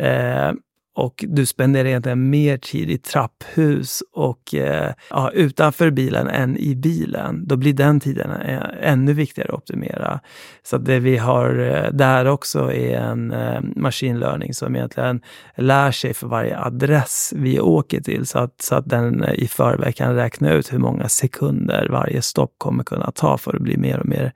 Eh, 0.00 0.52
och 0.94 1.24
du 1.28 1.46
spenderar 1.46 1.88
egentligen 1.88 2.30
mer 2.30 2.58
tid 2.58 2.90
i 2.90 2.98
trapphus 2.98 4.02
och 4.12 4.54
eh, 4.54 4.92
ja, 5.10 5.30
utanför 5.30 5.90
bilen 5.90 6.28
än 6.28 6.56
i 6.56 6.74
bilen. 6.76 7.46
Då 7.46 7.56
blir 7.56 7.72
den 7.72 8.00
tiden 8.00 8.30
eh, 8.30 8.62
ännu 8.80 9.12
viktigare 9.12 9.48
att 9.48 9.58
optimera. 9.58 10.20
Så 10.62 10.78
det 10.78 10.98
vi 10.98 11.16
har 11.16 11.58
eh, 11.58 11.90
där 11.92 12.26
också 12.26 12.72
är 12.72 12.98
en 12.98 13.32
eh, 13.32 13.60
machine 13.76 14.18
learning 14.18 14.54
som 14.54 14.76
egentligen 14.76 15.20
lär 15.56 15.90
sig 15.90 16.14
för 16.14 16.26
varje 16.26 16.58
adress 16.58 17.32
vi 17.36 17.60
åker 17.60 18.00
till 18.00 18.26
så 18.26 18.38
att, 18.38 18.62
så 18.62 18.74
att 18.74 18.88
den 18.88 19.24
eh, 19.24 19.34
i 19.34 19.48
förväg 19.48 19.96
kan 19.96 20.14
räkna 20.14 20.52
ut 20.52 20.72
hur 20.72 20.78
många 20.78 21.08
sekunder 21.08 21.88
varje 21.90 22.22
stopp 22.22 22.54
kommer 22.58 22.84
kunna 22.84 23.10
ta 23.10 23.38
för 23.38 23.56
att 23.56 23.62
bli 23.62 23.76
mer 23.76 23.98
och 23.98 24.08
mer 24.08 24.32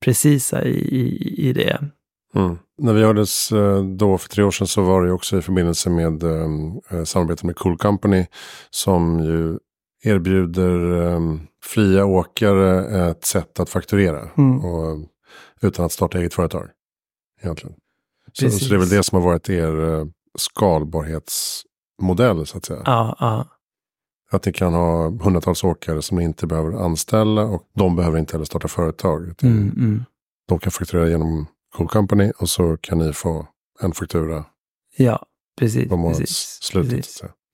precisa 0.00 0.64
i, 0.64 0.78
i, 0.78 1.34
i 1.48 1.52
det. 1.52 1.78
Mm. 2.34 2.58
När 2.78 2.92
vi 2.92 3.02
hördes 3.02 3.52
eh, 3.52 3.82
då 3.82 4.18
för 4.18 4.28
tre 4.28 4.44
år 4.44 4.50
sedan 4.50 4.66
så 4.66 4.82
var 4.82 5.02
det 5.02 5.12
också 5.12 5.38
i 5.38 5.42
förbindelse 5.42 5.90
med 5.90 6.22
eh, 6.22 6.48
samarbetet 7.04 7.44
med 7.44 7.56
Cool 7.56 7.78
Company. 7.78 8.26
Som 8.70 9.20
ju 9.20 9.58
erbjuder 10.02 11.02
eh, 11.02 11.20
fria 11.64 12.04
åkare 12.04 13.10
ett 13.10 13.24
sätt 13.24 13.60
att 13.60 13.70
fakturera. 13.70 14.28
Mm. 14.36 14.64
Och, 14.64 14.98
utan 15.60 15.84
att 15.84 15.92
starta 15.92 16.18
eget 16.18 16.34
företag. 16.34 16.68
Egentligen. 17.42 17.76
Så, 18.32 18.50
så, 18.50 18.68
det 18.68 18.74
är 18.74 18.78
väl 18.78 18.88
det 18.88 19.02
som 19.02 19.22
har 19.22 19.30
varit 19.30 19.50
er 19.50 19.94
eh, 19.94 20.04
skalbarhetsmodell 20.38 22.46
så 22.46 22.58
att 22.58 22.64
säga. 22.64 22.82
Ja, 22.84 23.16
ja. 23.20 23.46
Att 24.30 24.46
ni 24.46 24.52
kan 24.52 24.74
ha 24.74 25.10
hundratals 25.10 25.64
åkare 25.64 26.02
som 26.02 26.18
ni 26.18 26.24
inte 26.24 26.46
behöver 26.46 26.84
anställa 26.84 27.42
och 27.42 27.62
de 27.74 27.96
behöver 27.96 28.18
inte 28.18 28.32
heller 28.32 28.44
starta 28.44 28.68
företag. 28.68 29.34
Mm, 29.42 29.72
mm. 29.76 30.04
De 30.48 30.58
kan 30.58 30.72
fakturera 30.72 31.08
genom 31.08 31.46
Cool 31.76 31.88
Company 31.88 32.32
och 32.38 32.48
så 32.48 32.76
kan 32.76 32.98
ni 32.98 33.12
få 33.12 33.46
en 33.80 33.92
faktura. 33.92 34.44
Ja, 34.96 35.26
precis. 35.58 35.88
På 35.88 35.96
månadsslutet. 35.96 37.06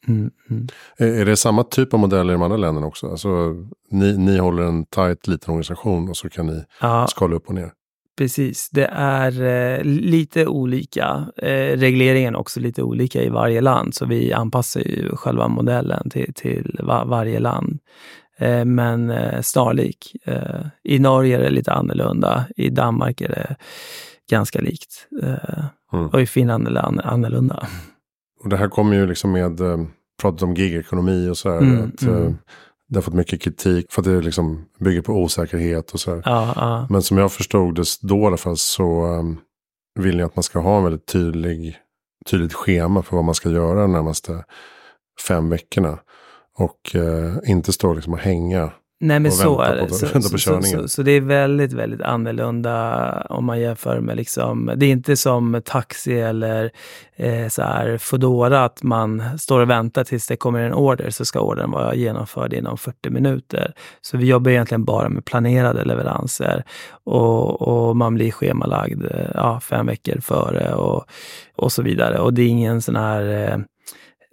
Mm, 0.08 0.30
mm. 0.50 0.66
Är, 0.96 1.06
är 1.06 1.24
det 1.24 1.36
samma 1.36 1.64
typ 1.64 1.94
av 1.94 2.00
modell 2.00 2.30
i 2.30 2.32
de 2.32 2.42
andra 2.42 2.56
länderna 2.56 2.86
också? 2.86 3.10
Alltså, 3.10 3.54
ni, 3.90 4.16
ni 4.18 4.38
håller 4.38 4.62
en 4.62 4.86
tajt 4.86 5.26
liten 5.26 5.50
organisation 5.50 6.08
och 6.08 6.16
så 6.16 6.28
kan 6.28 6.46
ni 6.46 6.64
ja. 6.80 7.06
skala 7.10 7.36
upp 7.36 7.48
och 7.48 7.54
ner. 7.54 7.72
Precis, 8.16 8.70
det 8.70 8.86
är 8.92 9.42
eh, 9.42 9.84
lite 9.84 10.46
olika. 10.46 11.26
Eh, 11.36 11.76
regleringen 11.76 12.36
också 12.36 12.60
lite 12.60 12.82
olika 12.82 13.22
i 13.22 13.28
varje 13.28 13.60
land, 13.60 13.94
så 13.94 14.06
vi 14.06 14.32
anpassar 14.32 14.80
ju 14.80 15.16
själva 15.16 15.48
modellen 15.48 16.10
till, 16.10 16.34
till 16.34 16.80
var, 16.82 17.04
varje 17.04 17.38
land. 17.38 17.78
Eh, 18.38 18.64
men 18.64 19.10
eh, 19.10 19.40
snarlik. 19.40 20.16
Eh, 20.24 20.66
I 20.82 20.98
Norge 20.98 21.36
är 21.36 21.42
det 21.42 21.50
lite 21.50 21.72
annorlunda. 21.72 22.46
I 22.56 22.70
Danmark 22.70 23.20
är 23.20 23.28
det 23.28 23.56
ganska 24.30 24.60
likt. 24.60 25.08
Mm. 25.92 26.06
Och 26.08 26.20
i 26.20 26.26
Finland 26.26 26.68
är 26.68 26.72
det 26.72 26.80
annorlunda. 26.80 27.66
Och 28.40 28.48
det 28.48 28.56
här 28.56 28.68
kommer 28.68 28.96
ju 28.96 29.06
liksom 29.06 29.32
med, 29.32 29.60
pratat 30.22 30.42
om 30.42 30.54
gigekonomi 30.54 31.28
och 31.28 31.38
så 31.38 31.50
här. 31.50 31.58
Mm, 31.58 31.92
att, 31.94 32.02
mm. 32.02 32.38
Det 32.88 32.96
har 32.96 33.02
fått 33.02 33.14
mycket 33.14 33.42
kritik 33.42 33.92
för 33.92 34.02
att 34.02 34.06
det 34.06 34.20
liksom 34.20 34.64
bygger 34.78 35.02
på 35.02 35.12
osäkerhet 35.12 35.90
och 35.90 36.00
så 36.00 36.14
här. 36.14 36.22
Ja, 36.24 36.52
ja. 36.56 36.86
Men 36.90 37.02
som 37.02 37.18
jag 37.18 37.32
förstod 37.32 37.74
det 37.74 37.84
då 38.02 38.18
i 38.18 38.26
alla 38.26 38.36
fall 38.36 38.56
så 38.56 39.04
um, 39.04 39.38
vill 40.00 40.18
jag 40.18 40.26
att 40.26 40.36
man 40.36 40.42
ska 40.42 40.58
ha 40.58 40.76
en 40.76 40.84
väldigt 40.84 41.06
tydlig, 41.06 41.76
tydligt 42.30 42.54
schema 42.54 43.02
för 43.02 43.16
vad 43.16 43.24
man 43.24 43.34
ska 43.34 43.50
göra 43.50 43.80
de 43.80 43.92
närmaste 43.92 44.44
fem 45.28 45.48
veckorna. 45.48 45.98
Och 46.58 46.94
eh, 46.94 47.50
inte 47.50 47.72
stå 47.72 47.94
liksom 47.94 48.12
och 48.12 48.18
hänga. 48.18 48.72
Nej 49.00 49.20
men 49.20 49.32
så 49.32 49.60
är 49.60 49.76
det. 49.76 49.88
Så, 49.94 50.06
så, 50.06 50.38
så, 50.38 50.62
så, 50.62 50.88
så, 50.88 51.02
det 51.02 51.10
är 51.10 51.20
väldigt, 51.20 51.72
väldigt 51.72 52.00
annorlunda 52.00 53.26
om 53.28 53.44
man 53.44 53.60
jämför 53.60 54.00
med 54.00 54.16
liksom, 54.16 54.72
det 54.76 54.86
är 54.86 54.90
inte 54.90 55.16
som 55.16 55.62
taxi 55.64 56.20
eller 56.20 56.70
eh, 57.16 57.48
så 57.48 57.62
här 57.62 57.98
Foodora 57.98 58.64
att 58.64 58.82
man 58.82 59.38
står 59.38 59.60
och 59.60 59.70
väntar 59.70 60.04
tills 60.04 60.26
det 60.26 60.36
kommer 60.36 60.60
en 60.60 60.74
order 60.74 61.10
så 61.10 61.24
ska 61.24 61.40
ordern 61.40 61.70
vara 61.70 61.94
genomförd 61.94 62.52
inom 62.52 62.78
40 62.78 63.10
minuter. 63.10 63.72
Så 64.00 64.16
vi 64.16 64.26
jobbar 64.26 64.50
egentligen 64.50 64.84
bara 64.84 65.08
med 65.08 65.24
planerade 65.24 65.84
leveranser 65.84 66.64
och, 67.04 67.62
och 67.62 67.96
man 67.96 68.14
blir 68.14 68.30
schemalagd 68.30 69.04
eh, 69.04 69.30
ja, 69.34 69.60
fem 69.60 69.86
veckor 69.86 70.20
före 70.20 70.74
och, 70.74 71.04
och 71.56 71.72
så 71.72 71.82
vidare. 71.82 72.18
Och 72.18 72.34
det 72.34 72.42
är 72.42 72.48
ingen 72.48 72.82
sån 72.82 72.96
här 72.96 73.52
eh, 73.52 73.58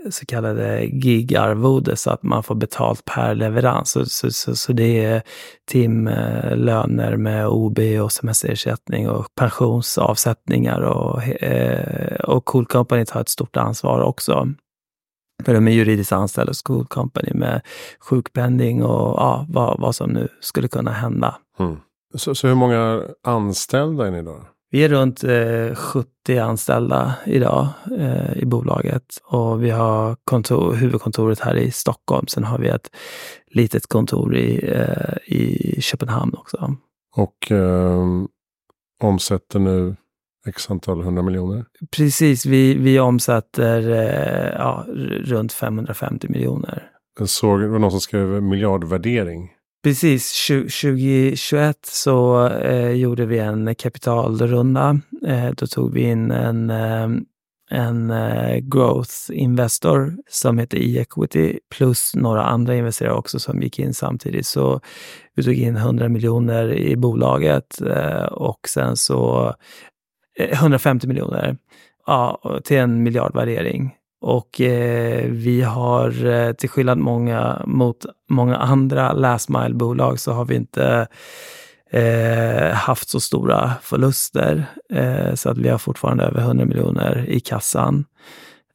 så 0.09 0.25
kallade 0.25 0.85
gigarvode 0.85 1.95
så 1.95 2.11
att 2.11 2.23
man 2.23 2.43
får 2.43 2.55
betalt 2.55 3.05
per 3.05 3.35
leverans. 3.35 3.91
Så, 3.91 4.05
så, 4.05 4.31
så, 4.31 4.55
så 4.55 4.73
det 4.73 5.05
är 5.05 5.21
timlöner 5.71 7.17
med 7.17 7.47
OB 7.47 7.79
och 8.03 8.11
semesterersättning 8.11 9.09
och 9.09 9.25
pensionsavsättningar 9.35 10.81
och, 10.81 11.23
eh, 11.43 12.15
och 12.15 12.45
Cool 12.45 12.65
Company 12.65 13.05
tar 13.05 13.21
ett 13.21 13.29
stort 13.29 13.57
ansvar 13.57 14.01
också. 14.01 14.47
För 15.43 15.53
de 15.53 15.67
är 15.67 15.71
juridiskt 15.71 16.11
anställda 16.11 16.49
hos 16.49 16.61
Cool 16.61 16.85
Company 16.85 17.33
med 17.33 17.61
sjukpenning 17.99 18.83
och 18.83 19.19
ja, 19.19 19.45
vad, 19.49 19.79
vad 19.79 19.95
som 19.95 20.09
nu 20.09 20.27
skulle 20.41 20.67
kunna 20.67 20.91
hända. 20.91 21.35
Mm. 21.59 21.77
Så, 22.15 22.35
så 22.35 22.47
hur 22.47 22.55
många 22.55 23.03
anställda 23.23 24.07
är 24.07 24.11
ni 24.11 24.21
då? 24.21 24.41
Vi 24.73 24.83
är 24.83 24.89
runt 24.89 25.23
eh, 25.23 25.75
70 25.75 26.37
anställda 26.37 27.15
idag 27.25 27.67
eh, 27.99 28.37
i 28.37 28.45
bolaget 28.45 29.03
och 29.23 29.63
vi 29.63 29.69
har 29.69 30.15
kontor, 30.23 30.73
huvudkontoret 30.73 31.39
här 31.39 31.55
i 31.55 31.71
Stockholm. 31.71 32.27
Sen 32.27 32.43
har 32.43 32.57
vi 32.59 32.67
ett 32.67 32.89
litet 33.47 33.87
kontor 33.87 34.35
i, 34.35 34.69
eh, 34.73 35.35
i 35.35 35.75
Köpenhamn 35.81 36.33
också. 36.37 36.75
Och 37.15 37.51
eh, 37.51 38.05
omsätter 39.03 39.59
nu 39.59 39.95
x 40.47 40.71
antal 40.71 41.01
hundra 41.01 41.23
miljoner? 41.23 41.65
Precis, 41.97 42.45
vi, 42.45 42.73
vi 42.73 42.99
omsätter 42.99 43.89
eh, 43.89 44.53
ja, 44.57 44.85
runt 45.23 45.53
550 45.53 46.27
miljoner. 46.29 46.91
Jag 47.19 47.29
såg, 47.29 47.59
det 47.59 47.67
var 47.67 47.79
någon 47.79 47.91
som 47.91 48.01
skrev 48.01 48.43
miljardvärdering. 48.43 49.49
Precis, 49.83 50.47
2021 50.47 51.85
så 51.85 52.47
eh, 52.47 52.91
gjorde 52.91 53.25
vi 53.25 53.39
en 53.39 53.75
kapitalrunda. 53.75 54.99
Eh, 55.27 55.49
då 55.57 55.67
tog 55.67 55.93
vi 55.93 56.01
in 56.01 56.31
en, 56.31 56.69
eh, 56.69 57.09
en 57.71 58.11
eh, 58.11 58.57
growth 58.57 59.13
investor 59.31 60.17
som 60.29 60.57
heter 60.57 60.77
e-equity 60.77 61.59
plus 61.77 62.15
några 62.15 62.43
andra 62.43 62.75
investerare 62.75 63.13
också 63.13 63.39
som 63.39 63.61
gick 63.61 63.79
in 63.79 63.93
samtidigt. 63.93 64.47
Så 64.47 64.81
vi 65.35 65.43
tog 65.43 65.53
in 65.53 65.75
100 65.75 66.09
miljoner 66.09 66.73
i 66.73 66.95
bolaget 66.95 67.81
eh, 67.81 68.23
och 68.23 68.59
sen 68.69 68.97
så 68.97 69.53
eh, 70.39 70.49
150 70.51 71.07
miljoner 71.07 71.57
ja, 72.07 72.59
till 72.63 72.77
en 72.77 73.03
miljardvärdering. 73.03 73.95
Och 74.21 74.61
eh, 74.61 75.25
vi 75.29 75.61
har, 75.61 76.25
eh, 76.25 76.51
till 76.51 76.69
skillnad 76.69 76.97
många, 76.97 77.61
mot 77.65 78.05
många 78.29 78.55
andra 78.55 79.13
last 79.13 79.49
mile-bolag, 79.49 80.19
så 80.19 80.31
har 80.31 80.45
vi 80.45 80.55
inte 80.55 81.07
eh, 81.91 82.73
haft 82.73 83.09
så 83.09 83.19
stora 83.19 83.73
förluster. 83.81 84.65
Eh, 84.93 85.33
så 85.33 85.49
att 85.49 85.57
vi 85.57 85.69
har 85.69 85.77
fortfarande 85.77 86.23
över 86.23 86.41
100 86.41 86.65
miljoner 86.65 87.25
i 87.27 87.39
kassan. 87.39 88.05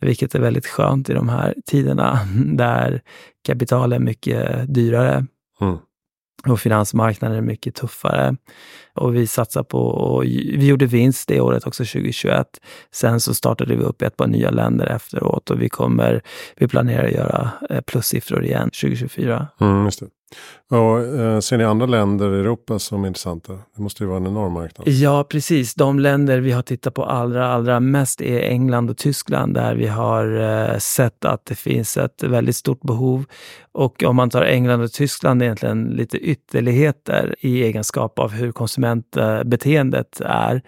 Vilket 0.01 0.35
är 0.35 0.41
väldigt 0.41 0.67
skönt 0.67 1.11
i 1.11 1.13
de 1.13 1.29
här 1.29 1.55
tiderna 1.67 2.19
där 2.47 3.03
kapital 3.47 3.93
är 3.93 3.99
mycket 3.99 4.75
dyrare. 4.75 5.27
Mm. 5.61 5.79
Och 6.49 6.61
finansmarknaden 6.61 7.39
är 7.39 7.43
mycket 7.43 7.75
tuffare. 7.75 8.37
Och 8.95 9.15
vi 9.15 9.27
satsar 9.27 9.63
på, 9.63 9.79
och 9.79 10.25
vi 10.25 10.67
gjorde 10.67 10.87
vinst 10.87 11.29
det 11.29 11.41
året 11.41 11.67
också, 11.67 11.85
2021. 11.85 12.47
Sen 12.93 13.21
så 13.21 13.35
startade 13.35 13.77
vi 13.77 13.85
upp 13.85 14.03
ett 14.03 14.17
par 14.17 14.27
nya 14.27 14.51
länder 14.51 14.87
efteråt 14.87 15.51
och 15.51 15.63
vi 15.63 15.69
kommer, 15.69 16.23
vi 16.57 16.69
planerar 16.69 17.07
att 17.07 17.13
göra 17.13 17.51
eh, 17.71 17.81
plussiffror 17.81 18.45
igen 18.45 18.71
2024. 18.71 19.49
Mm, 19.61 19.85
just 19.85 20.01
det. 20.01 20.07
Och, 20.71 21.01
eh, 21.01 21.41
ser 21.41 21.59
ni 21.59 21.65
andra 21.65 21.87
länder 21.87 22.35
i 22.35 22.41
Europa 22.41 22.79
som 22.79 23.05
är 23.05 23.09
intressanta? 23.09 23.53
Det 23.77 23.83
måste 23.83 24.03
ju 24.03 24.09
vara 24.09 24.17
en 24.17 24.27
enorm 24.27 24.53
marknad. 24.53 24.89
Ja, 24.89 25.25
precis. 25.31 25.75
De 25.75 25.99
länder 25.99 26.41
vi 26.41 26.53
har 26.53 26.63
tittat 26.63 26.95
på 26.95 27.05
allra, 27.05 27.53
allra 27.53 27.81
mest 27.81 28.21
är 28.21 28.41
England 28.41 28.91
och 28.91 28.97
Tyskland 28.97 29.55
där 29.55 29.75
vi 29.75 29.87
har 29.87 30.41
eh, 30.41 30.79
sett 30.79 31.25
att 31.25 31.47
det 31.47 31.55
finns 31.55 31.97
ett 31.97 32.23
väldigt 32.23 32.57
stort 32.57 32.81
behov. 32.81 33.25
Och 33.73 34.03
om 34.03 34.17
man 34.17 34.31
tar 34.31 34.43
England 34.43 34.81
och 34.81 34.93
Tyskland, 34.93 35.43
egentligen 35.43 35.85
lite 35.85 36.19
ytterligheter 36.19 37.35
i 37.39 37.63
egenskap 37.63 38.19
av 38.19 38.33
hur 38.33 38.53
konsumentbeteendet 38.53 40.21
är. 40.25 40.63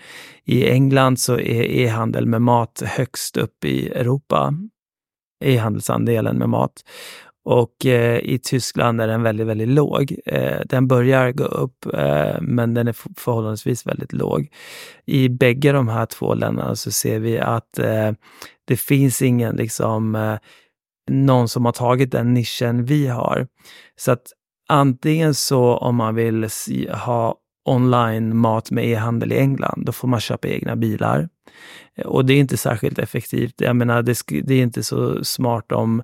I 0.44 0.70
England 0.70 1.20
så 1.20 1.34
är 1.34 1.62
e-handel 1.62 2.26
med 2.26 2.42
mat 2.42 2.82
högst 2.86 3.36
upp 3.36 3.64
i 3.64 3.88
Europa 3.88 4.54
e-handelsandelen 5.44 6.38
med 6.38 6.48
mat. 6.48 6.84
Och 7.50 7.86
eh, 7.86 8.18
i 8.18 8.38
Tyskland 8.38 9.00
är 9.00 9.08
den 9.08 9.22
väldigt, 9.22 9.46
väldigt 9.46 9.68
låg. 9.68 10.16
Eh, 10.26 10.60
den 10.66 10.88
börjar 10.88 11.32
gå 11.32 11.44
upp, 11.44 11.86
eh, 11.94 12.40
men 12.40 12.74
den 12.74 12.88
är 12.88 12.96
förhållandevis 13.16 13.86
väldigt 13.86 14.12
låg. 14.12 14.48
I 15.06 15.28
bägge 15.28 15.72
de 15.72 15.88
här 15.88 16.06
två 16.06 16.34
länderna 16.34 16.76
så 16.76 16.90
ser 16.90 17.18
vi 17.18 17.38
att 17.38 17.78
eh, 17.78 18.12
det 18.64 18.76
finns 18.76 19.22
ingen, 19.22 19.56
liksom, 19.56 20.14
eh, 20.14 20.38
någon 21.10 21.48
som 21.48 21.64
har 21.64 21.72
tagit 21.72 22.12
den 22.12 22.34
nischen 22.34 22.84
vi 22.84 23.06
har. 23.06 23.46
Så 23.96 24.12
att 24.12 24.26
antingen 24.68 25.34
så 25.34 25.76
om 25.76 25.96
man 25.96 26.14
vill 26.14 26.48
ha 27.04 27.34
online 27.64 28.36
mat 28.36 28.70
med 28.70 28.86
e-handel 28.88 29.32
i 29.32 29.38
England, 29.38 29.82
då 29.86 29.92
får 29.92 30.08
man 30.08 30.20
köpa 30.20 30.48
egna 30.48 30.76
bilar. 30.76 31.28
Och 32.04 32.24
det 32.24 32.32
är 32.32 32.38
inte 32.38 32.56
särskilt 32.56 32.98
effektivt. 32.98 33.54
Jag 33.60 33.76
menar, 33.76 34.02
det, 34.02 34.22
det 34.44 34.54
är 34.54 34.62
inte 34.62 34.82
så 34.82 35.24
smart 35.24 35.72
om 35.72 36.02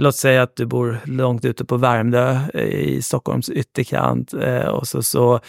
Låt 0.00 0.16
säga 0.16 0.42
att 0.42 0.56
du 0.56 0.66
bor 0.66 0.98
långt 1.04 1.44
ute 1.44 1.64
på 1.64 1.76
Värmdö 1.76 2.40
eh, 2.54 2.64
i 2.64 3.02
Stockholms 3.02 3.50
ytterkant 3.50 4.34
eh, 4.34 4.68
och 4.68 4.88
så, 4.88 5.02
så 5.02 5.40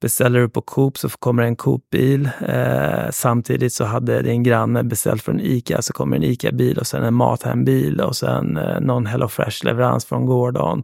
beställer 0.00 0.40
du 0.40 0.48
på 0.48 0.60
Coop 0.60 0.98
så 0.98 1.08
kommer 1.08 1.42
en 1.42 1.56
Coop-bil. 1.56 2.30
Eh, 2.48 3.10
samtidigt 3.10 3.72
så 3.72 3.84
hade 3.84 4.22
din 4.22 4.42
granne 4.42 4.84
beställt 4.84 5.22
från 5.22 5.40
ICA 5.40 5.82
så 5.82 5.92
kommer 5.92 6.16
en 6.16 6.22
ICA-bil 6.22 6.78
och 6.78 6.86
sen 6.86 7.04
en 7.04 7.14
Mathem-bil 7.14 8.00
och 8.00 8.16
sen 8.16 8.56
eh, 8.56 8.80
någon 8.80 9.06
HelloFresh-leverans 9.06 10.06
från 10.06 10.26
Gordon. 10.26 10.82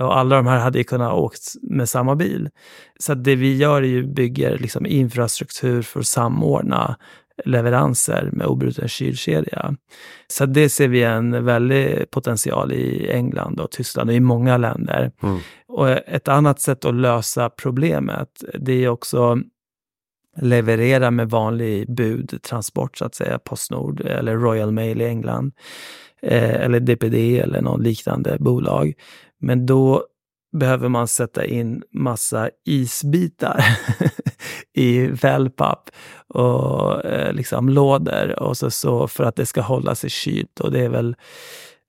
Och 0.00 0.18
alla 0.18 0.36
de 0.36 0.46
här 0.46 0.58
hade 0.58 0.78
ju 0.78 0.84
kunnat 0.84 1.12
åkt 1.12 1.42
med 1.62 1.88
samma 1.88 2.16
bil. 2.16 2.48
Så 2.98 3.14
det 3.14 3.36
vi 3.36 3.56
gör 3.56 3.82
är 3.82 3.86
ju 3.86 4.06
bygger 4.06 4.58
liksom 4.58 4.86
infrastruktur 4.86 5.82
för 5.82 6.00
att 6.00 6.06
samordna 6.06 6.96
leveranser 7.44 8.30
med 8.32 8.46
obruten 8.46 8.88
kylkedja. 8.88 9.74
Så 10.28 10.46
det 10.46 10.68
ser 10.68 10.88
vi 10.88 11.02
en 11.02 11.44
väldig 11.44 12.10
potential 12.10 12.72
i 12.72 13.10
England 13.10 13.60
och 13.60 13.70
Tyskland 13.70 14.10
och 14.10 14.16
i 14.16 14.20
många 14.20 14.56
länder. 14.56 15.12
Mm. 15.22 15.38
Och 15.68 15.88
ett 15.90 16.28
annat 16.28 16.60
sätt 16.60 16.84
att 16.84 16.94
lösa 16.94 17.50
problemet, 17.50 18.44
det 18.54 18.84
är 18.84 18.88
också 18.88 19.38
leverera 20.36 21.10
med 21.10 21.30
vanlig 21.30 21.94
budtransport, 21.94 22.98
så 22.98 23.04
att 23.04 23.14
säga, 23.14 23.38
Postnord 23.38 24.00
eller 24.00 24.36
Royal 24.36 24.72
Mail 24.72 25.00
i 25.00 25.04
England. 25.04 25.52
Eh, 26.22 26.54
eller 26.54 26.80
DPD 26.80 27.38
eller 27.40 27.60
någon 27.60 27.82
liknande 27.82 28.36
bolag. 28.40 28.92
Men 29.40 29.66
då 29.66 30.06
behöver 30.52 30.88
man 30.88 31.08
sätta 31.08 31.44
in 31.44 31.82
massa 31.92 32.50
isbitar 32.66 33.64
i 34.74 35.06
wellpapp 35.06 35.90
och 36.28 37.04
eh, 37.04 37.32
liksom 37.32 37.68
lådor 37.68 38.42
och 38.42 38.56
så, 38.56 38.70
så 38.70 39.08
för 39.08 39.24
att 39.24 39.36
det 39.36 39.46
ska 39.46 39.60
hålla 39.60 39.94
sig 39.94 40.10
kylt. 40.10 40.60
Och 40.60 40.72
det 40.72 40.80
är 40.80 40.88
väl 40.88 41.16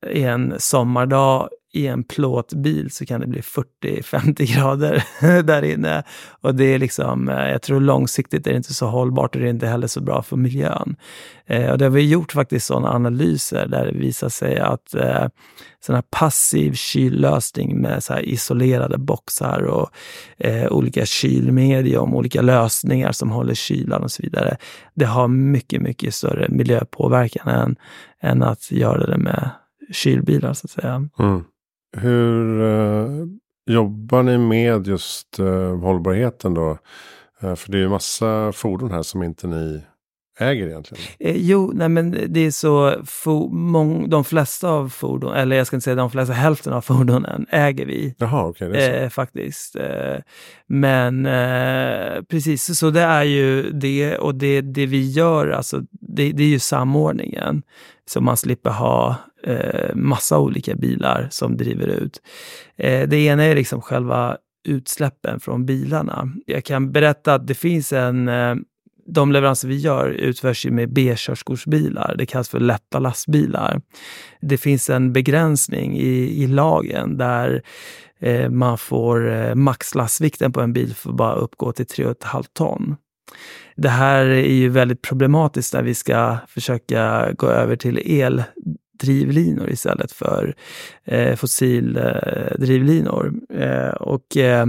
en 0.07 0.53
sommardag 0.57 1.49
i 1.73 1.87
en 1.87 2.03
plåtbil 2.03 2.91
så 2.91 3.05
kan 3.05 3.21
det 3.21 3.27
bli 3.27 3.41
40-50 3.41 4.55
grader 4.55 5.03
där 5.43 5.63
inne. 5.63 6.03
Och 6.41 6.55
det 6.55 6.65
är 6.65 6.79
liksom, 6.79 7.29
eh, 7.29 7.49
jag 7.49 7.61
tror 7.61 7.79
långsiktigt 7.79 8.47
är 8.47 8.51
det 8.51 8.57
inte 8.57 8.73
så 8.73 8.85
hållbart 8.87 9.35
och 9.35 9.41
det 9.41 9.47
är 9.47 9.49
inte 9.49 9.67
heller 9.67 9.87
så 9.87 10.01
bra 10.01 10.23
för 10.23 10.37
miljön. 10.37 10.95
Eh, 11.45 11.71
och 11.71 11.77
det 11.77 11.85
har 11.85 11.89
vi 11.89 12.09
gjort 12.09 12.31
faktiskt 12.31 12.65
sådana 12.65 12.89
analyser 12.89 13.67
där 13.67 13.85
det 13.85 13.91
visar 13.91 14.29
sig 14.29 14.59
att 14.59 14.95
eh, 14.95 15.27
sån 15.79 15.95
här 15.95 16.03
passiv 16.09 16.73
kyllösning 16.73 17.81
med 17.81 18.03
så 18.03 18.19
isolerade 18.19 18.97
boxar 18.97 19.63
och 19.63 19.89
eh, 20.37 20.71
olika 20.71 21.05
kylmedium, 21.05 22.13
olika 22.13 22.41
lösningar 22.41 23.11
som 23.11 23.31
håller 23.31 23.53
kylan 23.53 24.03
och 24.03 24.11
så 24.11 24.23
vidare. 24.23 24.57
Det 24.93 25.05
har 25.05 25.27
mycket, 25.27 25.81
mycket 25.81 26.13
större 26.13 26.47
miljöpåverkan 26.49 27.47
än, 27.47 27.75
än 28.21 28.43
att 28.43 28.71
göra 28.71 29.05
det 29.05 29.17
med 29.17 29.49
kylbilar 29.91 30.53
så 30.53 30.65
att 30.65 30.71
säga. 30.71 31.09
Mm. 31.19 31.43
Hur 31.97 32.61
uh, 32.61 33.27
jobbar 33.65 34.23
ni 34.23 34.37
med 34.37 34.87
just 34.87 35.39
uh, 35.39 35.79
hållbarheten 35.79 36.53
då? 36.53 36.77
Uh, 37.43 37.55
för 37.55 37.71
det 37.71 37.77
är 37.77 37.81
ju 37.81 37.89
massa 37.89 38.51
fordon 38.51 38.91
här 38.91 39.01
som 39.01 39.23
inte 39.23 39.47
ni 39.47 39.83
äger 40.39 40.67
egentligen? 40.67 41.03
Eh, 41.19 41.35
jo, 41.37 41.71
nej 41.75 41.89
men 41.89 42.17
det 42.27 42.39
är 42.39 42.51
så, 42.51 43.03
for, 43.05 44.07
de 44.07 44.23
flesta 44.23 44.69
av 44.69 44.89
fordon, 44.89 45.35
eller 45.35 45.55
jag 45.55 45.67
ska 45.67 45.75
inte 45.75 45.83
säga 45.83 45.95
de 45.95 46.11
flesta, 46.11 46.33
hälften 46.33 46.73
av 46.73 46.81
fordonen 46.81 47.45
äger 47.49 47.85
vi. 47.85 48.15
Jaha, 48.17 48.47
okej. 48.47 48.69
Okay, 48.69 48.81
eh, 48.81 49.09
faktiskt. 49.09 49.75
Eh, 49.75 50.17
men 50.67 51.25
eh, 51.25 52.21
precis, 52.29 52.79
så 52.79 52.89
det 52.89 53.01
är 53.01 53.23
ju 53.23 53.71
det 53.71 54.17
och 54.17 54.35
det, 54.35 54.61
det 54.61 54.85
vi 54.85 55.11
gör, 55.11 55.49
alltså 55.49 55.81
det, 55.91 56.31
det 56.31 56.43
är 56.43 56.47
ju 56.47 56.59
samordningen. 56.59 57.63
Så 58.05 58.21
man 58.21 58.37
slipper 58.37 58.69
ha 58.69 59.15
eh, 59.43 59.95
massa 59.95 60.39
olika 60.39 60.75
bilar 60.75 61.27
som 61.31 61.57
driver 61.57 61.87
ut. 61.87 62.21
Eh, 62.77 63.07
det 63.07 63.17
ena 63.17 63.43
är 63.43 63.55
liksom 63.55 63.81
själva 63.81 64.37
utsläppen 64.67 65.39
från 65.39 65.65
bilarna. 65.65 66.33
Jag 66.45 66.63
kan 66.63 66.91
berätta 66.91 67.33
att 67.33 67.47
det 67.47 67.55
finns 67.55 67.93
en 67.93 68.29
de 69.05 69.31
leveranser 69.31 69.67
vi 69.67 69.75
gör 69.75 70.09
utförs 70.09 70.65
ju 70.65 70.71
med 70.71 70.93
B-körskorsbilar. 70.93 72.15
Det 72.17 72.25
kallas 72.25 72.49
för 72.49 72.59
lätta 72.59 72.99
lastbilar. 72.99 73.81
Det 74.41 74.57
finns 74.57 74.89
en 74.89 75.13
begränsning 75.13 75.97
i, 75.97 76.43
i 76.43 76.47
lagen 76.47 77.17
där 77.17 77.63
eh, 78.19 78.49
man 78.49 78.77
får 78.77 79.31
eh, 79.31 79.55
maxlastvikten 79.55 80.51
på 80.51 80.61
en 80.61 80.73
bil 80.73 80.95
får 80.95 81.13
bara 81.13 81.35
uppgå 81.35 81.71
till 81.71 81.85
3,5 81.85 82.45
ton. 82.53 82.95
Det 83.75 83.89
här 83.89 84.25
är 84.25 84.53
ju 84.53 84.69
väldigt 84.69 85.01
problematiskt 85.01 85.73
när 85.73 85.83
vi 85.83 85.95
ska 85.95 86.37
försöka 86.47 87.31
gå 87.37 87.47
över 87.47 87.75
till 87.75 88.21
eldrivlinor 88.21 89.69
istället 89.69 90.11
för 90.11 90.55
eh, 91.05 91.35
fossildrivlinor. 91.35 93.33
Eh, 93.53 93.89
och 93.89 94.37
eh, 94.37 94.65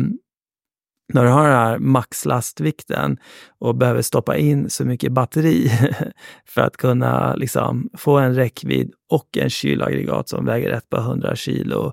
när 1.12 1.24
du 1.24 1.30
har 1.30 1.48
den 1.48 1.56
här 1.56 1.78
maxlastvikten 1.78 3.18
och 3.64 3.74
behöver 3.74 4.02
stoppa 4.02 4.36
in 4.36 4.70
så 4.70 4.84
mycket 4.84 5.12
batteri 5.12 5.70
för 6.46 6.60
att 6.60 6.76
kunna 6.76 7.34
liksom 7.34 7.90
få 7.98 8.18
en 8.18 8.34
räckvidd 8.34 8.92
och 9.10 9.38
en 9.38 9.50
kylaggregat 9.50 10.28
som 10.28 10.44
väger 10.46 10.70
ett 10.70 10.90
par 10.90 11.00
hundra 11.00 11.36
kilo, 11.36 11.92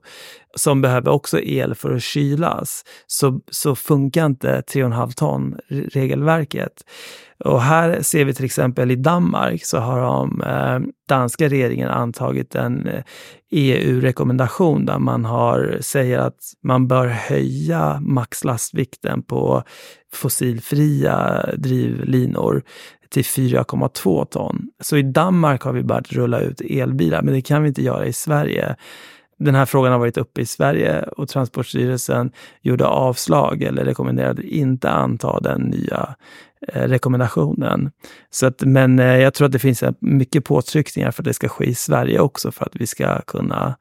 som 0.56 0.82
behöver 0.82 1.12
också 1.12 1.40
el 1.40 1.76
för 1.76 1.96
att 1.96 2.04
kylas, 2.04 2.84
så, 3.08 3.42
så 3.52 3.76
funkar 3.76 4.26
inte 4.26 4.62
3,5 4.62 5.12
ton 5.12 5.58
regelverket. 5.68 6.84
Och 7.44 7.62
här 7.62 8.02
ser 8.02 8.26
vi 8.26 8.34
till 8.34 8.46
exempel 8.46 8.92
i 8.92 8.96
Danmark 8.96 9.66
så 9.66 9.78
har 9.78 10.02
de 10.02 10.42
eh, 10.42 10.80
danska 11.10 11.48
regeringen 11.48 11.90
antagit 11.90 12.56
en 12.56 12.88
eh, 12.88 13.04
e 13.54 13.74
EU-rekommendation 13.74 14.86
där 14.86 15.00
man 15.00 15.26
har, 15.26 15.78
säger 15.82 16.20
att 16.20 16.40
man 16.64 16.88
bör 16.88 17.08
höja 17.08 18.00
maxlastvikten 18.00 19.24
på 19.24 19.64
fossilfria 20.14 21.46
drivlinor 21.58 22.64
till 23.10 23.24
4,2 23.24 24.26
ton. 24.26 24.70
Så 24.80 24.98
i 24.98 25.02
Danmark 25.02 25.62
har 25.62 25.74
vi 25.74 25.84
börjat 25.84 26.12
rulla 26.12 26.40
ut 26.40 26.62
elbilar, 26.62 27.22
men 27.22 27.34
det 27.34 27.42
kan 27.42 27.64
vi 27.64 27.68
inte 27.68 27.84
göra 27.84 28.06
i 28.06 28.14
Sverige. 28.14 28.76
Den 29.40 29.56
här 29.56 29.66
frågan 29.66 29.92
har 29.92 30.00
varit 30.00 30.18
uppe 30.18 30.42
i 30.42 30.46
Sverige 30.46 31.04
och 31.04 31.30
Transportstyrelsen 31.30 32.32
gjorde 32.62 32.86
avslag 32.86 33.64
eller 33.64 33.86
rekommenderade 33.86 34.44
inte 34.44 34.90
anta 34.90 35.40
den 35.40 35.62
nya 35.62 36.16
eh, 36.68 36.88
rekommendationen. 36.88 37.92
Så 38.30 38.46
att, 38.46 38.62
men 38.62 39.00
eh, 39.00 39.18
jag 39.18 39.34
tror 39.34 39.46
att 39.46 39.52
det 39.52 39.60
finns 39.60 39.84
eh, 39.84 39.94
mycket 40.00 40.46
påtryckningar 40.46 41.12
för 41.12 41.22
att 41.22 41.26
det 41.26 41.34
ska 41.34 41.50
ske 41.50 41.66
i 41.66 41.76
Sverige 41.76 42.20
också 42.20 42.52
för 42.52 42.66
att 42.66 42.76
vi 42.76 42.88
ska 42.88 43.22
kunna 43.22 43.76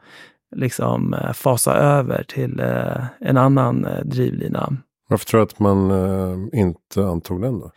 liksom 0.57 1.15
eh, 1.15 1.33
fasa 1.33 1.75
över 1.75 2.23
till 2.23 2.61
eh, 2.61 3.05
en 3.21 3.37
annan 3.37 3.87
drivlina. 4.05 4.77
Varför 5.11 5.27
tror 5.27 5.39
du 5.39 5.45
att 5.45 5.59
man 5.59 5.91
eh, 5.91 6.61
inte 6.61 7.05
antog 7.05 7.43
den 7.43 7.61
då? 7.61 7.71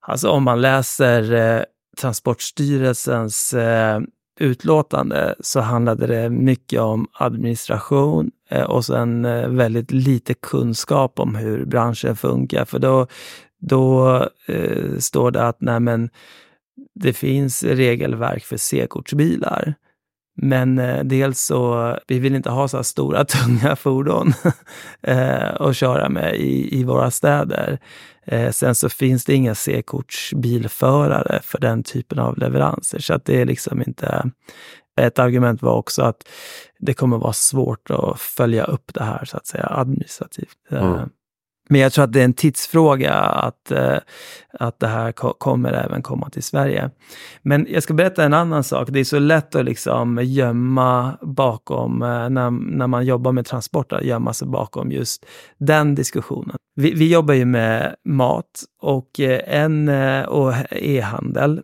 Alltså 0.00 0.28
om 0.28 0.42
man 0.42 0.60
läser 0.60 1.32
eh, 1.32 1.62
Transportstyrelsens 2.00 3.54
eh, 3.54 4.00
utlåtande 4.40 5.34
så 5.40 5.60
handlade 5.60 6.06
det 6.06 6.30
mycket 6.30 6.80
om 6.80 7.06
administration 7.12 8.30
eh, 8.50 8.62
och 8.62 8.84
sen 8.84 9.24
eh, 9.24 9.48
väldigt 9.48 9.90
lite 9.90 10.34
kunskap 10.34 11.20
om 11.20 11.34
hur 11.34 11.64
branschen 11.64 12.16
funkar. 12.16 12.64
För 12.64 12.78
då, 12.78 13.06
då 13.60 14.16
eh, 14.46 14.98
står 14.98 15.30
det 15.30 15.46
att 15.46 15.60
nej 15.60 15.80
men, 15.80 16.10
det 16.94 17.12
finns 17.12 17.62
regelverk 17.62 18.44
för 18.44 18.56
C-kortsbilar. 18.56 19.74
Men 20.42 20.78
eh, 20.78 21.04
dels 21.04 21.40
så, 21.40 21.96
vi 22.06 22.18
vill 22.18 22.34
inte 22.34 22.50
ha 22.50 22.68
så 22.68 22.76
här 22.76 22.84
stora 22.84 23.24
tunga 23.28 23.76
fordon 23.76 24.32
eh, 25.02 25.60
att 25.60 25.76
köra 25.76 26.08
med 26.08 26.36
i, 26.36 26.80
i 26.80 26.84
våra 26.84 27.10
städer. 27.10 27.78
Eh, 28.24 28.50
sen 28.50 28.74
så 28.74 28.88
finns 28.88 29.24
det 29.24 29.34
inga 29.34 29.54
C-kortsbilförare 29.54 31.40
för 31.42 31.58
den 31.58 31.82
typen 31.82 32.18
av 32.18 32.38
leveranser, 32.38 32.98
så 32.98 33.14
att 33.14 33.24
det 33.24 33.40
är 33.40 33.46
liksom 33.46 33.82
inte... 33.86 34.30
Ett 35.00 35.18
argument 35.18 35.62
var 35.62 35.74
också 35.74 36.02
att 36.02 36.28
det 36.78 36.94
kommer 36.94 37.18
vara 37.18 37.32
svårt 37.32 37.90
att 37.90 38.20
följa 38.20 38.64
upp 38.64 38.94
det 38.94 39.04
här 39.04 39.24
så 39.24 39.36
att 39.36 39.46
säga 39.46 39.66
administrativt. 39.70 40.56
Eh, 40.70 40.82
mm. 40.82 41.08
Men 41.70 41.80
jag 41.80 41.92
tror 41.92 42.04
att 42.04 42.12
det 42.12 42.20
är 42.20 42.24
en 42.24 42.32
tidsfråga 42.32 43.14
att, 43.14 43.70
eh, 43.70 43.96
att 44.52 44.80
det 44.80 44.86
här 44.86 45.12
kommer 45.12 45.72
även 45.72 46.02
komma 46.02 46.30
till 46.30 46.42
Sverige. 46.42 46.90
Men 47.42 47.66
jag 47.70 47.82
ska 47.82 47.94
berätta 47.94 48.24
en 48.24 48.34
annan 48.34 48.64
sak. 48.64 48.88
Det 48.90 49.00
är 49.00 49.04
så 49.04 49.18
lätt 49.18 49.54
att 49.54 49.64
liksom 49.64 50.18
gömma 50.22 51.18
bakom, 51.22 52.02
eh, 52.02 52.30
när, 52.30 52.50
när 52.50 52.86
man 52.86 53.06
jobbar 53.06 53.32
med 53.32 53.46
transporter, 53.46 54.00
gömma 54.00 54.32
sig 54.32 54.48
bakom 54.48 54.92
just 54.92 55.26
den 55.58 55.94
diskussionen. 55.94 56.56
Vi, 56.74 56.94
vi 56.94 57.12
jobbar 57.12 57.34
ju 57.34 57.44
med 57.44 57.94
mat 58.04 58.64
och 58.82 59.20
eh, 59.20 59.40
en 59.46 59.88
och 60.24 60.52
e-handel 60.70 61.62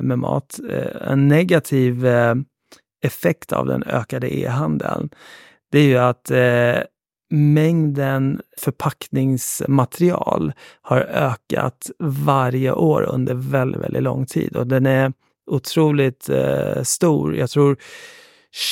med 0.00 0.18
mat. 0.18 0.60
En 1.08 1.28
negativ 1.28 2.06
effekt 3.04 3.52
av 3.52 3.66
den 3.66 3.82
ökade 3.82 4.36
e-handeln, 4.36 5.10
det 5.72 5.78
är 5.78 5.84
ju 5.84 5.98
att 5.98 6.30
mängden 7.32 8.40
förpackningsmaterial 8.58 10.52
har 10.82 11.00
ökat 11.00 11.90
varje 11.98 12.72
år 12.72 13.02
under 13.02 13.34
väldigt, 13.34 13.82
väldigt 13.82 14.02
lång 14.02 14.26
tid 14.26 14.56
och 14.56 14.66
den 14.66 14.86
är 14.86 15.12
otroligt 15.46 16.28
eh, 16.28 16.82
stor. 16.82 17.36
Jag 17.36 17.50
tror 17.50 17.76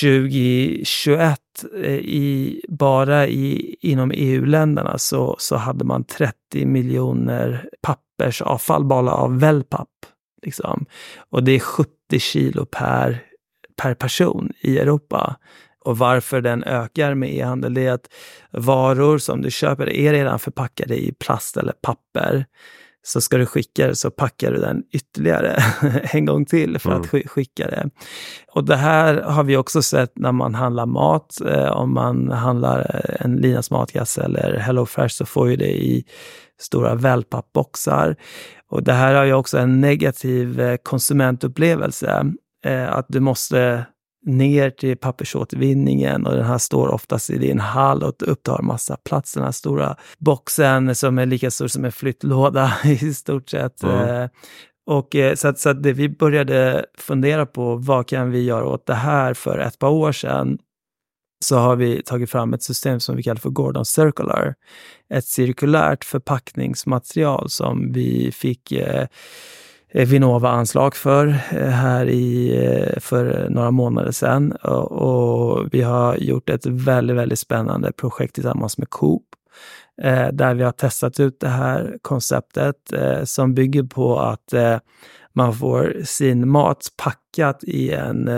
2021 0.01 1.41
eh, 1.83 1.93
i, 1.95 2.63
bara 2.69 3.27
i, 3.27 3.77
inom 3.81 4.13
EU-länderna 4.15 4.99
så, 4.99 5.37
så 5.39 5.57
hade 5.57 5.85
man 5.85 6.05
30 6.05 6.67
miljoner 6.67 7.69
pappersavfall 7.83 8.85
bara 8.85 9.13
av 9.13 9.41
wellpapp. 9.41 9.89
Liksom. 10.43 10.87
Och 11.31 11.45
det 11.45 11.53
är 11.53 11.61
70 11.61 11.91
kilo 12.19 12.67
per, 12.67 13.23
per 13.77 13.95
person 13.95 14.53
i 14.61 14.79
Europa. 14.79 15.37
Och 15.85 15.99
varför 15.99 16.41
den 16.41 16.65
ökar 16.65 17.15
med 17.15 17.35
e-handel, 17.35 17.75
det 17.75 17.87
är 17.87 17.93
att 17.93 18.09
varor 18.51 19.19
som 19.19 19.43
du 19.43 19.51
köper 19.51 19.91
är 19.91 20.13
redan 20.13 20.39
förpackade 20.39 20.97
i 20.97 21.13
plast 21.13 21.57
eller 21.57 21.73
papper. 21.73 22.47
Så 23.03 23.21
ska 23.21 23.37
du 23.37 23.47
skicka 23.47 23.87
det 23.87 23.97
så 23.97 24.11
packar 24.11 24.53
du 24.53 24.59
den 24.59 24.83
ytterligare 24.93 25.63
en 26.13 26.25
gång 26.25 26.45
till 26.45 26.79
för 26.79 26.91
mm. 26.91 27.03
att 27.03 27.31
skicka 27.31 27.67
det. 27.67 27.91
Och 28.53 28.65
det 28.65 28.77
här 28.77 29.23
har 29.23 29.45
vi 29.45 29.57
också 29.57 29.83
sett 29.83 30.19
när 30.19 30.33
man 30.33 30.55
handlar 30.55 30.87
mat. 30.87 31.41
Eh, 31.47 31.71
om 31.71 31.95
man 31.95 32.31
handlar 32.31 32.79
eh, 32.81 33.25
en 33.27 33.37
Linas 33.37 33.71
matkasse 33.71 34.23
eller 34.23 34.59
Hello 34.59 34.87
Fresh 34.87 35.15
så 35.15 35.27
får 35.27 35.51
ju 35.51 35.57
det 35.57 35.73
i 35.73 36.05
stora 36.61 36.95
wellpappboxar. 36.95 38.17
Och 38.69 38.83
det 38.83 38.93
här 38.93 39.15
har 39.15 39.25
ju 39.25 39.33
också 39.33 39.59
en 39.59 39.81
negativ 39.81 40.61
eh, 40.61 40.77
konsumentupplevelse. 40.77 42.25
Att 42.89 43.07
du 43.09 43.21
måste 43.21 43.87
ner 44.27 44.71
till 44.71 44.97
pappersåtervinningen 44.97 46.27
och 46.27 46.35
den 46.35 46.45
här 46.45 46.59
står 46.59 46.89
oftast 46.89 47.31
i 47.31 47.39
din 47.39 47.61
hall 47.61 48.03
och 48.03 48.15
upptar 48.21 48.63
massa 48.63 48.97
plats. 48.97 49.35
Den 49.35 49.45
här 49.45 49.53
stora 49.53 49.97
boxen 50.19 50.95
som 50.95 51.19
är 51.19 51.27
lika 51.27 51.51
stor 51.51 51.69
som 51.69 51.85
en 51.85 51.93
flyttlåda 51.93 52.73
i 52.85 53.15
stort 53.15 53.51
sett. 53.51 53.83
Mm. 53.83 54.29
Och 54.87 55.17
eh, 55.17 55.35
så 55.35 55.49
att, 55.49 55.59
så 55.59 55.69
att 55.69 55.83
det, 55.83 55.93
vi 55.93 56.09
började 56.09 56.87
fundera 56.99 57.47
på 57.47 57.77
vad 57.77 58.09
kan 58.09 58.31
vi 58.31 58.45
göra 58.45 58.65
åt 58.65 58.87
det 58.87 58.95
här 58.95 59.35
för 59.35 59.59
ett 59.59 59.79
par 59.79 59.91
år 59.91 60.13
sedan 60.13 60.59
så 61.45 61.57
har 61.57 61.77
vi 61.77 62.03
tagit 62.03 62.31
fram 62.31 62.55
ett 62.55 62.63
system 62.63 63.01
som 63.01 63.17
vi 63.17 63.23
kallar 63.23 63.41
för 63.41 63.51
Gordon 63.51 63.85
Circular. 63.85 64.55
Ett 65.15 65.25
cirkulärt 65.25 66.05
förpackningsmaterial 66.05 67.51
som 67.51 67.93
vi 67.93 68.33
fick 68.33 68.73
eh, 68.73 69.07
Eh, 69.07 69.07
Eh, 69.93 70.09
Vinnova-anslag 70.09 70.97
för 70.97 71.27
eh, 71.29 71.69
här 71.69 72.07
i, 72.07 72.57
eh, 72.67 73.01
för 73.01 73.49
några 73.51 73.71
månader 73.71 74.11
sedan. 74.11 74.53
Och 74.53 75.69
vi 75.73 75.83
har 75.83 76.17
gjort 76.17 76.51
ett 76.51 76.67
väldigt, 76.67 77.17
väldigt 77.17 77.39
spännande 77.39 77.93
projekt 77.93 78.35
tillsammans 78.35 78.79
med 78.79 78.91
Coop 78.91 79.23
där 80.33 80.55
vi 80.55 80.63
har 80.63 80.73
testat 80.73 81.21
ut 81.21 81.41
det 81.41 81.49
här 81.49 81.99
konceptet 82.03 82.93
som 83.25 83.55
bygger 83.55 83.83
på 83.83 84.19
att 84.19 84.55
man 85.33 85.55
får 85.55 85.97
sin 86.05 86.49
mat 86.49 86.89
packat 86.97 87.65
i 87.65 87.93
en 87.93 88.31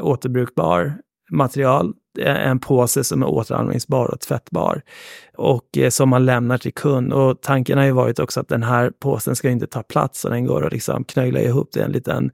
återbrukbar 0.00 0.94
material 1.30 1.94
en 2.18 2.60
påse 2.60 3.04
som 3.04 3.22
är 3.22 3.26
återanvändningsbar 3.26 4.06
och 4.06 4.20
tvättbar 4.20 4.82
och 5.36 5.78
eh, 5.78 5.90
som 5.90 6.08
man 6.08 6.24
lämnar 6.24 6.58
till 6.58 6.74
kund. 6.74 7.12
Och 7.12 7.40
tanken 7.40 7.78
har 7.78 7.84
ju 7.84 7.92
varit 7.92 8.18
också 8.18 8.40
att 8.40 8.48
den 8.48 8.62
här 8.62 8.92
påsen 9.00 9.36
ska 9.36 9.50
inte 9.50 9.66
ta 9.66 9.82
plats 9.82 10.24
och 10.24 10.30
den 10.30 10.46
går 10.46 10.66
att 10.66 10.72
liksom 10.72 11.04
knögla 11.04 11.40
ihop 11.40 11.70
till 11.70 11.82
en 11.82 11.92
liten 11.92 12.30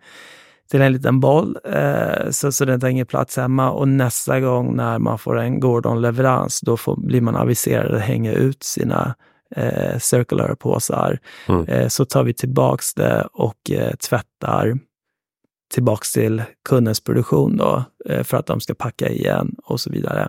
till 0.71 0.81
en 0.81 0.93
liten 0.93 1.21
boll 1.21 1.59
eh, 1.65 2.31
så, 2.31 2.53
så 2.53 2.65
den 2.65 2.81
tar 2.81 2.89
ingen 2.89 3.07
plats 3.07 3.37
hemma. 3.37 3.71
Och 3.71 3.89
nästa 3.89 4.41
gång 4.41 4.77
när 4.77 4.99
man 4.99 5.19
får 5.19 5.39
en 5.39 5.61
Gordon-leverans, 5.61 6.61
då 6.61 6.77
får, 6.77 6.97
blir 6.97 7.21
man 7.21 7.37
aviserad 7.37 7.95
att 7.95 8.01
hänga 8.01 8.33
ut 8.33 8.63
sina 8.63 9.15
eh, 9.57 9.99
circular-påsar. 9.99 11.19
Mm. 11.49 11.65
Eh, 11.67 11.89
så 11.89 12.05
tar 12.05 12.23
vi 12.23 12.35
tillbaks 12.35 12.95
det 12.95 13.29
och 13.33 13.71
eh, 13.71 13.95
tvättar 13.95 14.79
tillbaks 15.75 16.13
till 16.13 16.43
kundens 16.69 17.01
produktion 17.01 17.57
då, 17.57 17.85
eh, 18.09 18.23
för 18.23 18.37
att 18.37 18.47
de 18.47 18.61
ska 18.61 18.75
packa 18.75 19.09
igen 19.09 19.55
och 19.65 19.81
så 19.81 19.91
vidare. 19.91 20.29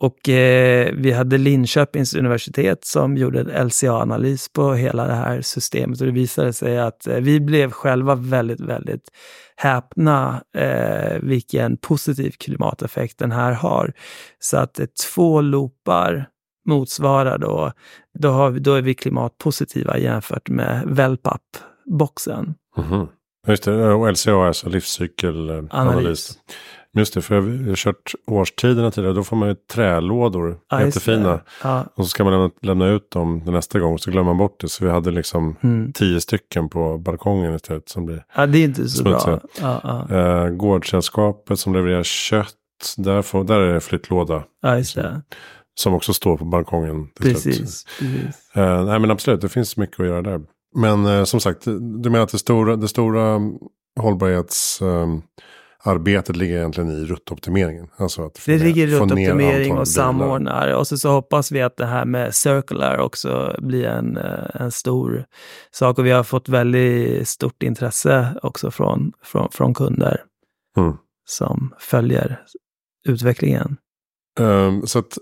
Och 0.00 0.28
eh, 0.28 0.94
vi 0.96 1.12
hade 1.12 1.38
Linköpings 1.38 2.14
universitet 2.14 2.84
som 2.84 3.16
gjorde 3.16 3.40
en 3.40 3.68
LCA-analys 3.68 4.52
på 4.52 4.74
hela 4.74 5.06
det 5.06 5.14
här 5.14 5.40
systemet 5.40 6.00
och 6.00 6.06
det 6.06 6.12
visade 6.12 6.52
sig 6.52 6.78
att 6.78 7.06
eh, 7.06 7.16
vi 7.16 7.40
blev 7.40 7.70
själva 7.70 8.14
väldigt, 8.14 8.60
väldigt 8.60 9.08
häpna 9.56 10.42
eh, 10.56 11.18
vilken 11.22 11.76
positiv 11.76 12.30
klimateffekt 12.30 13.18
den 13.18 13.32
här 13.32 13.52
har. 13.52 13.92
Så 14.38 14.56
att 14.56 14.78
eh, 14.78 14.86
två 15.14 15.40
loopar 15.40 16.28
motsvarar 16.66 17.38
då, 17.38 17.72
då, 18.18 18.28
har 18.28 18.50
vi, 18.50 18.60
då 18.60 18.74
är 18.74 18.82
vi 18.82 18.94
klimatpositiva 18.94 19.98
jämfört 19.98 20.48
med 20.48 20.82
Wellpapp-boxen. 20.86 22.54
Mm 22.76 22.90
-hmm. 22.90 23.08
Just 23.46 23.62
det, 23.62 23.92
och 23.94 24.12
LCA 24.12 24.30
är 24.30 24.46
alltså 24.46 24.68
livscykelanalys. 24.68 26.38
Just 26.98 27.14
det, 27.14 27.22
för 27.22 27.34
jag 27.34 27.42
har 27.42 27.76
kört 27.76 28.12
årstiderna 28.26 28.90
tidigare. 28.90 29.14
Då 29.14 29.24
får 29.24 29.36
man 29.36 29.48
ju 29.48 29.54
trälådor, 29.54 30.58
ja, 30.70 30.84
jättefina. 30.84 31.40
Ja. 31.62 31.84
Och 31.94 32.04
så 32.04 32.08
ska 32.08 32.24
man 32.24 32.32
lämna, 32.32 32.50
lämna, 32.62 32.86
ut 32.86 33.10
dem 33.10 33.42
nästa 33.46 33.78
gång. 33.78 33.98
Så 33.98 34.10
glömmer 34.10 34.30
man 34.30 34.38
bort 34.38 34.60
det. 34.60 34.68
Så 34.68 34.84
vi 34.84 34.90
hade 34.90 35.10
liksom 35.10 35.56
mm. 35.62 35.92
tio 35.92 36.20
stycken 36.20 36.68
på 36.68 36.98
balkongen 36.98 37.54
istället. 37.54 37.88
Som 37.88 38.06
blir 38.06 38.24
ja, 38.36 38.46
det 38.46 38.58
är 38.58 38.64
inte 38.64 38.88
så 38.88 39.04
bra. 39.04 39.40
Ja, 39.60 39.80
ja. 39.82 40.16
Eh, 40.16 40.48
gårdssällskapet 40.48 41.58
som 41.58 41.74
levererar 41.74 42.02
kött. 42.02 42.54
Där, 42.96 43.22
får, 43.22 43.44
där 43.44 43.60
är 43.60 43.74
det 43.74 43.80
flyttlåda. 43.80 44.44
Det. 44.62 45.22
Som 45.80 45.94
också 45.94 46.14
står 46.14 46.36
på 46.36 46.44
balkongen. 46.44 47.08
Precis. 47.20 47.84
precis. 47.98 48.56
Eh, 48.56 48.84
nej 48.84 48.98
men 48.98 49.10
absolut, 49.10 49.40
det 49.40 49.48
finns 49.48 49.76
mycket 49.76 50.00
att 50.00 50.06
göra 50.06 50.22
där. 50.22 50.40
Men 50.74 51.06
eh, 51.06 51.24
som 51.24 51.40
sagt, 51.40 51.64
du 52.02 52.10
menar 52.10 52.20
att 52.20 52.32
det 52.32 52.38
stora, 52.38 52.76
det 52.76 52.88
stora 52.88 53.40
hållbarhetsarbetet 54.00 56.28
eh, 56.28 56.36
ligger 56.36 56.56
egentligen 56.56 56.90
i 56.90 57.04
ruttoptimeringen? 57.04 57.88
Alltså 57.96 58.26
att 58.26 58.42
det 58.46 58.58
ligger 58.58 58.86
i 58.86 58.94
ruttoptimering 58.94 59.78
och 59.78 59.88
samordnar. 59.88 60.74
Och 60.74 60.86
så, 60.86 60.98
så 60.98 61.10
hoppas 61.10 61.52
vi 61.52 61.62
att 61.62 61.76
det 61.76 61.86
här 61.86 62.04
med 62.04 62.34
circular 62.34 62.98
också 62.98 63.56
blir 63.58 63.84
en, 63.84 64.16
eh, 64.16 64.50
en 64.54 64.70
stor 64.70 65.24
sak. 65.70 65.98
Och 65.98 66.06
vi 66.06 66.10
har 66.10 66.22
fått 66.22 66.48
väldigt 66.48 67.28
stort 67.28 67.62
intresse 67.62 68.38
också 68.42 68.70
från, 68.70 69.12
från, 69.22 69.48
från 69.52 69.74
kunder 69.74 70.22
mm. 70.76 70.96
som 71.24 71.74
följer 71.78 72.40
utvecklingen. 73.08 73.76
Um, 74.40 74.86
så 74.86 74.98
att 74.98 75.18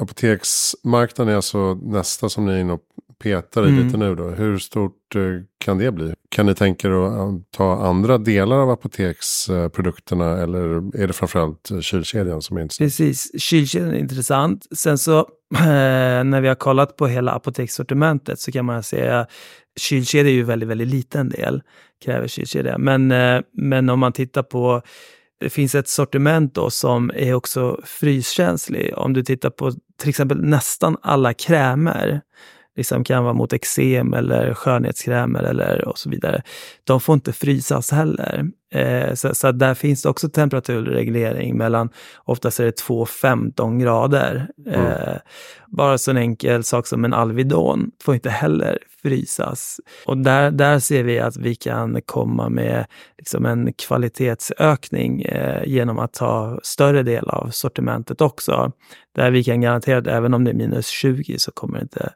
apoteksmarknaden 0.00 1.32
är 1.32 1.36
alltså 1.36 1.74
nästa 1.74 2.28
som 2.28 2.46
ni 2.46 2.52
är 2.52 2.58
inne 2.58 2.72
och 2.72 2.82
petar 3.22 3.66
i 3.66 3.68
mm. 3.68 3.86
lite 3.86 3.98
nu 3.98 4.14
då. 4.14 4.28
Hur 4.28 4.58
stort 4.58 5.16
eh, 5.16 5.22
kan 5.58 5.78
det 5.78 5.92
bli? 5.92 6.14
Kan 6.28 6.46
ni 6.46 6.54
tänka 6.54 6.88
er 6.88 6.92
att 6.92 7.18
eh, 7.18 7.34
ta 7.50 7.76
andra 7.86 8.18
delar 8.18 8.56
av 8.56 8.70
apoteksprodukterna 8.70 10.38
eller 10.38 10.60
är 11.02 11.06
det 11.06 11.12
framförallt 11.12 11.70
eh, 11.70 11.80
kylkedjan 11.80 12.42
som 12.42 12.56
är 12.56 12.60
intressant? 12.60 12.86
Precis, 12.86 13.40
kylkedjan 13.42 13.90
är 13.90 13.98
intressant. 13.98 14.66
Sen 14.76 14.98
så 14.98 15.28
när 16.24 16.40
vi 16.40 16.48
har 16.48 16.54
kollat 16.54 16.96
på 16.96 17.06
hela 17.06 17.32
apotekssortimentet 17.32 18.40
så 18.40 18.52
kan 18.52 18.64
man 18.64 18.82
säga 18.82 19.26
kylkedja 19.80 20.30
är 20.30 20.34
ju 20.34 20.42
väldigt, 20.42 20.68
väldigt 20.68 20.88
liten 20.88 21.28
del, 21.28 21.62
kräver 22.04 22.28
kylkedja. 22.28 22.78
Men, 22.78 23.08
men 23.52 23.88
om 23.88 23.98
man 23.98 24.12
tittar 24.12 24.42
på 24.42 24.82
det 25.40 25.50
finns 25.50 25.74
ett 25.74 25.88
sortiment 25.88 26.54
då 26.54 26.70
som 26.70 27.10
är 27.14 27.34
också 27.34 27.80
fryskänslig. 27.84 28.98
Om 28.98 29.12
du 29.12 29.22
tittar 29.22 29.50
på 29.50 29.72
till 30.00 30.08
exempel 30.08 30.40
nästan 30.40 30.96
alla 31.02 31.34
krämer 31.34 32.20
liksom 32.76 33.04
kan 33.04 33.24
vara 33.24 33.34
mot 33.34 33.52
eksem 33.52 34.14
eller 34.14 34.54
skönhetskrämer 34.54 35.42
eller 35.42 35.88
och 35.88 35.98
så 35.98 36.10
vidare. 36.10 36.42
De 36.84 37.00
får 37.00 37.14
inte 37.14 37.32
frysas 37.32 37.90
heller. 37.90 38.50
Eh, 38.70 39.14
så, 39.14 39.34
så 39.34 39.52
där 39.52 39.74
finns 39.74 40.02
det 40.02 40.08
också 40.08 40.28
temperaturreglering 40.28 41.56
mellan, 41.56 41.90
oftast 42.24 42.60
är 42.60 42.64
det 42.64 42.82
2-15 42.82 43.80
grader. 43.82 44.48
Mm. 44.66 44.80
Eh, 44.80 45.16
bara 45.68 45.98
så 45.98 46.10
en 46.10 46.16
enkel 46.16 46.64
sak 46.64 46.86
som 46.86 47.04
en 47.04 47.14
Alvedon 47.14 47.90
får 48.02 48.14
inte 48.14 48.30
heller 48.30 48.78
frysas. 49.02 49.80
Och 50.06 50.18
där, 50.18 50.50
där 50.50 50.78
ser 50.78 51.02
vi 51.02 51.18
att 51.18 51.36
vi 51.36 51.54
kan 51.54 52.02
komma 52.02 52.48
med 52.48 52.86
liksom 53.18 53.46
en 53.46 53.72
kvalitetsökning 53.72 55.22
eh, 55.22 55.62
genom 55.66 55.98
att 55.98 56.12
ta 56.12 56.60
större 56.62 57.02
del 57.02 57.28
av 57.28 57.50
sortimentet 57.50 58.20
också. 58.20 58.72
Där 59.14 59.30
vi 59.30 59.44
kan 59.44 59.60
garantera 59.60 59.98
att 59.98 60.06
även 60.06 60.34
om 60.34 60.44
det 60.44 60.50
är 60.50 60.54
minus 60.54 60.86
20 60.86 61.38
så 61.38 61.52
kommer 61.52 61.78
det 61.78 61.82
inte 61.82 62.12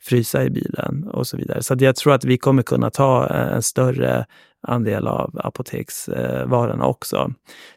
frysa 0.00 0.44
i 0.44 0.50
bilen 0.50 1.08
och 1.12 1.26
så 1.26 1.36
vidare. 1.36 1.62
Så 1.62 1.76
jag 1.78 1.96
tror 1.96 2.14
att 2.14 2.24
vi 2.24 2.38
kommer 2.38 2.62
kunna 2.62 2.90
ta 2.90 3.26
en 3.26 3.62
större 3.62 4.26
andel 4.62 5.06
av 5.06 5.40
apoteksvarorna 5.44 6.86
också. 6.86 7.32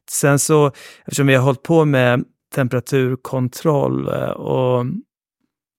Sen 0.10 0.40
så, 0.40 0.72
eftersom 1.06 1.28
vi 1.28 1.36
har 1.36 1.44
hållit 1.44 1.64
på 1.64 1.86
med 1.86 2.24
temperaturkontroll 2.56 4.08
eh, 4.08 4.30
och 4.30 4.86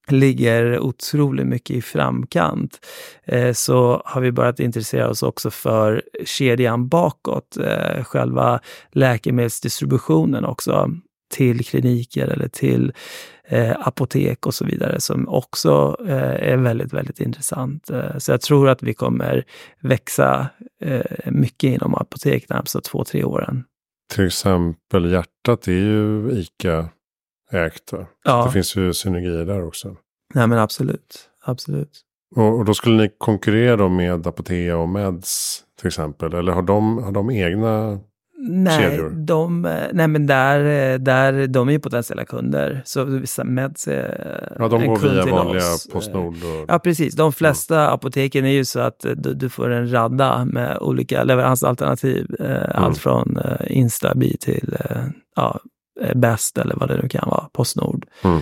ligger 0.08 0.78
otroligt 0.78 1.46
mycket 1.46 1.76
i 1.76 1.82
framkant, 1.82 2.86
eh, 3.24 3.52
så 3.52 4.02
har 4.04 4.20
vi 4.20 4.32
börjat 4.32 4.60
intressera 4.60 5.08
oss 5.08 5.22
också 5.22 5.50
för 5.50 6.02
kedjan 6.24 6.88
bakåt, 6.88 7.56
eh, 7.56 8.04
själva 8.04 8.60
läkemedelsdistributionen 8.92 10.44
också 10.44 10.90
till 11.28 11.64
kliniker 11.64 12.26
eller 12.26 12.48
till 12.48 12.92
eh, 13.48 13.88
apotek 13.88 14.46
och 14.46 14.54
så 14.54 14.64
vidare 14.64 15.00
som 15.00 15.28
också 15.28 15.96
eh, 16.08 16.52
är 16.52 16.56
väldigt, 16.56 16.92
väldigt 16.92 17.20
intressant. 17.20 17.90
Eh, 17.90 18.18
så 18.18 18.32
jag 18.32 18.40
tror 18.40 18.68
att 18.68 18.82
vi 18.82 18.94
kommer 18.94 19.44
växa 19.80 20.48
eh, 20.80 21.30
mycket 21.32 21.70
inom 21.74 21.94
apotek 21.94 22.44
de 22.48 22.54
närmsta 22.54 22.80
två, 22.80 23.04
tre 23.04 23.24
åren. 23.24 23.64
Till 24.14 24.26
exempel 24.26 25.12
hjärtat 25.12 25.68
är 25.68 25.72
ju 25.72 26.30
ICA-ägt. 26.30 27.92
Ja. 28.24 28.44
Det 28.44 28.52
finns 28.52 28.76
ju 28.76 28.94
synergier 28.94 29.44
där 29.44 29.64
också. 29.64 29.96
Nej 30.34 30.46
men 30.46 30.58
absolut, 30.58 31.30
absolut. 31.44 32.02
Och, 32.36 32.58
och 32.58 32.64
då 32.64 32.74
skulle 32.74 32.96
ni 32.96 33.10
konkurrera 33.18 33.88
med 33.88 34.26
Apotea 34.26 34.76
och 34.76 34.88
Meds 34.88 35.62
till 35.78 35.86
exempel? 35.86 36.34
Eller 36.34 36.52
har 36.52 36.62
de, 36.62 37.02
har 37.02 37.12
de 37.12 37.30
egna 37.30 38.00
Nej, 38.48 38.78
kedjor? 38.78 39.10
de, 39.10 39.62
nej 39.92 40.08
men 40.08 40.26
där, 40.26 40.98
där, 40.98 41.46
de 41.46 41.68
är 41.68 41.72
ju 41.72 41.78
potentiella 41.78 42.24
kunder. 42.24 42.82
Så 42.84 43.44
Meds 43.44 43.88
är 43.88 44.54
Ja, 44.58 44.68
de 44.68 44.86
går 44.86 44.98
via 44.98 45.26
vanliga. 45.26 45.62
Postnord. 45.92 46.34
Och... 46.34 46.64
Ja, 46.68 46.78
precis. 46.78 47.14
De 47.14 47.32
flesta 47.32 47.80
mm. 47.80 47.94
apoteken 47.94 48.44
är 48.44 48.50
ju 48.50 48.64
så 48.64 48.80
att 48.80 49.00
du, 49.16 49.34
du, 49.34 49.48
får 49.48 49.70
en 49.70 49.92
radda 49.92 50.44
med 50.44 50.78
olika 50.80 51.24
leveransalternativ. 51.24 52.36
Eh, 52.40 52.46
mm. 52.46 52.70
Allt 52.74 52.98
från 52.98 53.36
eh, 53.36 53.78
Instabi 53.78 54.36
till 54.36 54.76
eh, 54.80 55.02
ja, 55.36 55.60
Best 56.14 56.58
eller 56.58 56.76
vad 56.76 56.88
det 56.88 57.02
nu 57.02 57.08
kan 57.08 57.28
vara, 57.28 57.48
Postnord. 57.52 58.06
Mm. 58.24 58.40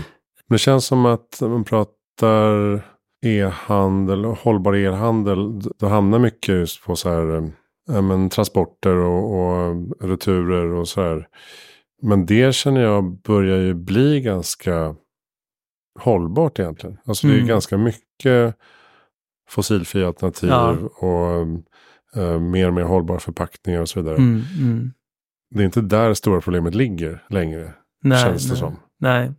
Det 0.49 0.59
känns 0.59 0.87
som 0.87 1.07
att 1.07 1.39
man 1.41 1.65
pratar 1.65 2.83
e-handel 3.25 4.27
och 4.27 4.39
hållbar 4.39 4.77
e-handel. 4.77 5.61
Då 5.79 5.87
hamnar 5.87 6.19
mycket 6.19 6.55
just 6.55 6.85
på 6.85 6.97
så 6.97 7.09
här 7.09 7.53
ja, 7.87 8.01
men, 8.01 8.29
transporter 8.29 8.97
och, 8.97 9.35
och 9.35 9.87
returer 10.01 10.67
och 10.67 10.89
så 10.89 11.03
här. 11.03 11.29
Men 12.03 12.27
det 12.27 12.55
känner 12.55 12.81
jag 12.81 13.23
börjar 13.23 13.59
ju 13.59 13.75
bli 13.75 14.21
ganska 14.21 14.95
hållbart 16.01 16.59
egentligen. 16.59 16.99
Alltså 17.05 17.27
mm. 17.27 17.35
det 17.35 17.39
är 17.39 17.41
mm. 17.41 17.49
ganska 17.49 17.79
mycket 17.79 18.57
fossilfria 19.49 20.07
alternativ 20.07 20.51
ja. 20.51 20.77
och 20.99 21.47
uh, 22.17 22.41
mer 22.41 22.69
och 22.69 22.75
mer 22.75 22.83
hållbara 22.83 23.19
förpackningar 23.19 23.81
och 23.81 23.89
så 23.89 24.01
vidare. 24.01 24.17
Mm, 24.17 24.43
mm. 24.59 24.93
Det 25.51 25.63
är 25.63 25.65
inte 25.65 25.81
där 25.81 26.15
stora 26.15 26.41
problemet 26.41 26.75
ligger 26.75 27.23
längre. 27.29 27.73
Nej, 28.03 28.23
känns 28.25 28.45
det 28.45 28.49
nej, 28.49 28.59
som. 28.59 28.77
Nej. 28.99 29.33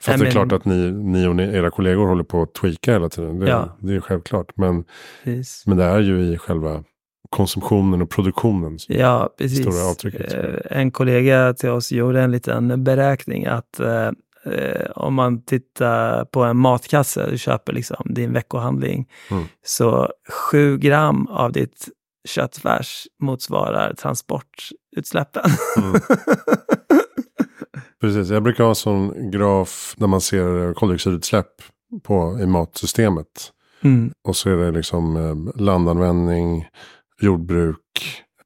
För 0.00 0.12
att 0.12 0.20
det 0.20 0.26
är 0.26 0.30
klart 0.30 0.52
att 0.52 0.64
ni, 0.64 0.90
ni 0.92 1.26
och 1.26 1.36
ni, 1.36 1.42
era 1.42 1.70
kollegor 1.70 2.06
håller 2.06 2.24
på 2.24 2.42
att 2.42 2.54
tweaka 2.54 2.92
hela 2.92 3.08
tiden. 3.08 3.38
Det, 3.38 3.48
ja. 3.48 3.76
det 3.80 3.94
är 3.94 4.00
självklart. 4.00 4.56
Men, 4.56 4.84
men 5.66 5.76
det 5.76 5.84
är 5.84 6.00
ju 6.00 6.20
i 6.20 6.38
själva 6.38 6.84
konsumtionen 7.32 8.02
och 8.02 8.10
produktionen. 8.10 8.78
Ja, 8.88 9.34
precis. 9.38 9.60
Stora 9.60 9.90
avtrycket. 9.90 10.34
Eh, 10.34 10.78
en 10.78 10.90
kollega 10.90 11.54
till 11.54 11.70
oss 11.70 11.92
gjorde 11.92 12.20
en 12.20 12.30
liten 12.30 12.84
beräkning 12.84 13.46
att 13.46 13.80
eh, 13.80 14.10
eh, 14.44 14.90
om 14.94 15.14
man 15.14 15.42
tittar 15.42 16.24
på 16.24 16.42
en 16.42 16.56
matkasse, 16.56 17.30
du 17.30 17.38
köper 17.38 17.72
liksom 17.72 18.06
din 18.14 18.32
veckohandling, 18.32 19.08
mm. 19.30 19.44
så 19.64 20.08
sju 20.28 20.78
gram 20.78 21.26
av 21.26 21.52
ditt 21.52 21.88
köttfärs 22.28 23.06
motsvarar 23.20 23.94
transportutsläppen. 23.94 25.50
Mm. 25.76 26.00
Precis, 28.00 28.30
jag 28.30 28.42
brukar 28.42 28.64
ha 28.64 28.70
en 28.70 28.74
sån 28.74 29.30
graf 29.30 29.94
där 29.96 30.06
man 30.06 30.20
ser 30.20 30.74
koldioxidutsläpp 30.74 31.52
på, 32.02 32.38
i 32.42 32.46
matsystemet. 32.46 33.52
Mm. 33.82 34.12
Och 34.24 34.36
så 34.36 34.50
är 34.50 34.56
det 34.56 34.70
liksom 34.70 35.16
eh, 35.16 35.62
landanvändning, 35.62 36.66
jordbruk, 37.22 37.78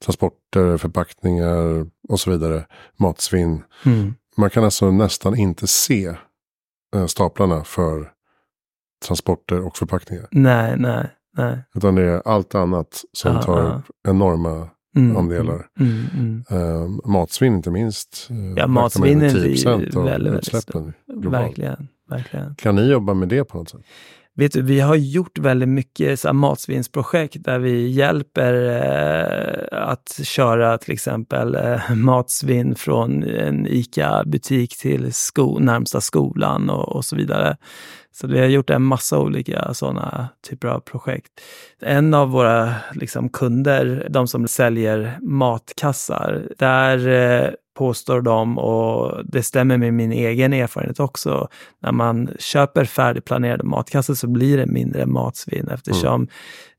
transporter, 0.05 0.77
förpackningar 0.77 1.87
och 2.09 2.21
så 2.21 2.31
vidare. 2.31 2.67
Matsvinn. 2.97 3.63
Mm. 3.85 4.15
Man 4.37 4.51
kan 4.51 4.65
alltså 4.65 4.91
nästan 4.91 5.37
inte 5.37 5.67
se 5.67 6.15
eh, 6.95 7.07
staplarna 7.07 7.65
för 7.65 8.13
transporter 9.07 9.67
och 9.67 9.77
förpackningar. 9.77 10.29
Nej, 10.31 10.75
nej, 10.79 11.09
nej. 11.37 11.59
Utan 11.75 11.95
det 11.95 12.03
är 12.03 12.23
allt 12.25 12.55
annat 12.55 13.05
som 13.13 13.35
ja, 13.35 13.43
tar 13.43 13.63
ja. 13.63 13.83
enorma 14.11 14.69
mm, 14.97 15.17
andelar. 15.17 15.67
Mm, 15.81 16.05
mm. 16.15 16.45
Uh, 16.53 16.89
matsvinn 17.05 17.55
inte 17.55 17.71
minst. 17.71 18.29
Uh, 18.31 18.55
ja, 18.57 18.67
matsvinn 18.67 19.23
är 19.23 19.29
ju 19.29 19.65
väldigt, 19.65 19.95
väldigt 19.95 20.55
Verkligen, 21.07 21.89
verkligen. 22.11 22.55
Kan 22.55 22.77
ni 22.77 22.91
jobba 22.91 23.15
med 23.15 23.29
det 23.29 23.45
på 23.45 23.59
något 23.59 23.69
sätt? 23.69 23.81
Vet 24.39 24.53
du, 24.53 24.63
vi 24.63 24.81
har 24.81 24.95
gjort 24.95 25.39
väldigt 25.39 25.69
mycket 25.69 26.21
så 26.21 26.29
här, 26.29 26.33
matsvinnsprojekt 26.33 27.45
där 27.45 27.59
vi 27.59 27.89
hjälper 27.89 28.55
eh, 28.55 29.89
att 29.89 30.21
köra 30.23 30.79
till 30.79 30.93
exempel 30.93 31.55
eh, 31.55 31.95
matsvinn 31.95 32.75
från 32.75 33.23
en 33.23 33.67
ICA-butik 33.67 34.79
till 34.79 35.13
sko 35.13 35.59
närmsta 35.59 36.01
skolan 36.01 36.71
och, 36.71 36.97
och, 36.97 37.05
så 37.05 37.17
vidare. 37.17 37.57
Så 38.13 38.27
vi 38.27 38.39
har 38.39 38.47
gjort 38.47 38.71
en 38.71 38.83
massa 38.83 39.19
olika 39.19 39.75
sådana 39.75 40.29
typer 40.49 40.69
av 40.69 40.81
projekt. 40.81 41.33
En 41.81 42.15
av 42.15 42.31
våra 42.31 42.75
liksom, 42.95 43.29
kunder, 43.29 44.07
de 44.11 44.29
som 44.29 44.49
säljer 44.49 45.19
matkassar, 45.21 46.49
där 46.59 47.09
eh, 47.09 47.51
påstår 47.77 48.21
de 48.21 48.59
och 48.59 49.25
det 49.25 49.43
stämmer 49.43 49.79
med 49.79 49.95
min 49.95 50.13
egen 50.13 50.53
erfarenhet 50.53 51.01
också. 51.01 51.49
När 51.83 51.93
man 51.93 52.29
köper 52.39 52.85
färdigplanerade 52.85 53.65
matkassar 53.65 54.15
så 54.15 54.27
blir 54.27 54.57
det 54.57 54.67
mindre 54.67 55.07
matsvinn 55.07 55.69
eftersom 55.69 56.15
mm. 56.15 56.29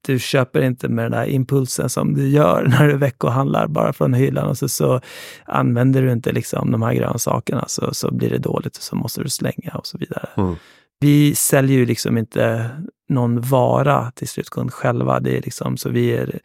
du 0.01 0.19
köper 0.19 0.62
inte 0.62 0.88
med 0.88 1.05
den 1.05 1.12
där 1.12 1.25
impulsen 1.25 1.89
som 1.89 2.13
du 2.13 2.27
gör 2.27 2.63
när 2.79 2.88
du 2.88 2.97
veckohandlar 2.97 3.67
bara 3.67 3.93
från 3.93 4.13
hyllan 4.13 4.47
och 4.47 4.57
så, 4.57 4.69
så 4.69 5.01
använder 5.45 6.01
du 6.01 6.12
inte 6.12 6.31
liksom 6.31 6.71
de 6.71 6.81
här 6.81 6.93
grönsakerna 6.93 7.65
så, 7.67 7.93
så 7.93 8.12
blir 8.12 8.29
det 8.29 8.38
dåligt 8.38 8.77
och 8.77 8.83
så 8.83 8.95
måste 8.95 9.23
du 9.23 9.29
slänga 9.29 9.71
och 9.73 9.88
så 9.88 9.97
vidare. 9.97 10.29
Mm. 10.38 10.55
Vi 10.99 11.36
säljer 11.36 11.77
ju 11.77 11.86
liksom 11.86 12.17
inte 12.17 12.69
någon 13.10 13.41
vara 13.41 14.12
till 14.12 14.28
slutkund 14.28 14.74
själva. 14.74 15.20
Det 15.20 15.38
är 15.38 15.41
liksom, 15.41 15.78
så 15.78 15.89
vi 15.89 16.12
är, 16.12 16.39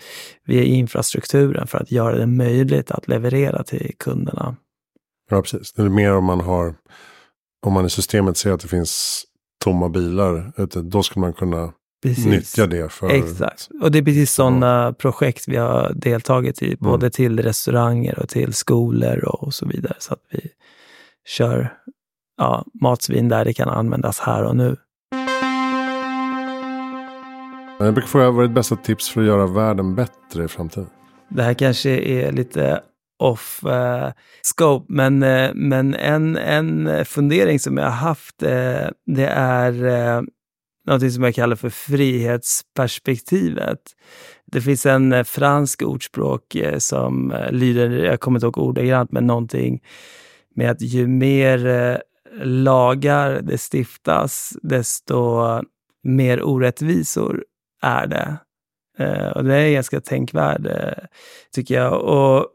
vi 0.45 0.59
är 0.59 0.63
infrastrukturen 0.63 1.67
för 1.67 1.79
att 1.79 1.91
göra 1.91 2.19
det 2.19 2.27
möjligt 2.27 2.91
att 2.91 3.09
leverera 3.09 3.63
till 3.63 3.95
kunderna. 3.99 4.57
Ja, 5.31 5.43
precis. 5.43 5.73
Det 5.73 5.83
är 5.83 5.89
mer 5.89 6.13
om 6.13 6.25
man 6.25 6.41
har, 6.41 6.75
om 7.67 7.73
man 7.73 7.87
i 7.87 7.91
systemet 7.91 8.37
ser 8.37 8.53
att 8.53 8.61
det 8.61 8.69
finns 8.69 9.25
tomma 9.65 9.89
bilar 9.89 10.53
ute, 10.57 10.83
då 10.83 11.03
ska 11.03 11.21
man 11.21 11.33
kunna 11.33 11.73
Precis. 12.03 12.27
nyttja 12.27 12.67
det. 12.67 12.93
För 12.93 13.11
Exakt. 13.11 13.69
Och 13.83 13.91
det 13.91 13.99
är 13.99 14.03
precis 14.03 14.33
sådana 14.33 14.85
ja. 14.85 14.93
projekt 14.93 15.49
vi 15.49 15.57
har 15.57 15.93
deltagit 15.95 16.63
i, 16.63 16.67
mm. 16.67 16.79
både 16.81 17.11
till 17.11 17.43
restauranger 17.43 18.19
och 18.19 18.29
till 18.29 18.55
skolor 18.55 19.25
och 19.25 19.55
så 19.55 19.67
vidare. 19.67 19.97
Så 19.99 20.13
att 20.13 20.23
vi 20.31 20.41
kör 21.27 21.75
ja, 22.37 22.65
matsvinn 22.81 23.29
där 23.29 23.45
det 23.45 23.55
kan 23.55 23.69
användas 23.69 24.19
här 24.21 24.45
och 24.45 24.57
nu. 24.57 24.77
Jag 27.85 27.95
brukar 27.95 28.09
fråga, 28.09 28.31
vad 28.31 28.45
är 28.45 28.49
ditt 28.49 28.55
bästa 28.55 28.77
tips 28.77 29.11
för 29.11 29.21
att 29.21 29.27
göra 29.27 29.47
världen 29.47 29.95
bättre 29.95 30.45
i 30.45 30.49
framtiden? 30.49 30.89
Det 31.29 31.43
här 31.43 31.55
kanske 31.55 31.91
är 31.91 32.33
lite 32.33 32.83
off 33.19 33.63
uh, 33.67 34.09
scope, 34.43 34.87
men, 34.89 35.23
uh, 35.23 35.51
men 35.55 35.95
en, 35.95 36.37
en 36.37 37.05
fundering 37.05 37.59
som 37.59 37.79
jag 37.79 37.85
har 37.85 37.91
haft, 37.91 38.43
uh, 38.43 38.49
det 39.07 39.27
är 39.37 39.85
uh, 39.85 40.23
någonting 40.87 41.11
som 41.11 41.25
jag 41.25 41.35
kallar 41.35 41.57
för 41.57 41.71
frihetsperspektivet. 41.71 43.79
Det 44.47 44.61
finns 44.61 44.87
en 44.87 45.25
fransk 45.25 45.83
ordspråk 45.83 46.57
som 46.79 47.35
lyder, 47.51 47.91
jag 47.91 48.21
kommer 48.21 48.39
inte 48.39 48.47
ihåg 48.47 48.59
ordagrant, 48.59 49.13
men 49.13 49.27
någonting 49.27 49.83
med 50.55 50.71
att 50.71 50.81
ju 50.81 51.07
mer 51.07 52.03
lagar 52.43 53.41
det 53.43 53.59
stiftas, 53.73 54.57
desto 54.63 55.43
mer 56.05 56.43
orättvisor 56.43 57.45
är 57.83 58.07
det. 58.07 58.37
Eh, 58.99 59.29
och 59.29 59.45
det 59.45 59.55
är 59.55 59.73
ganska 59.73 60.01
tänkvärd, 60.01 60.67
eh, 60.67 61.05
tycker 61.55 61.75
jag. 61.75 62.03
Och 62.03 62.47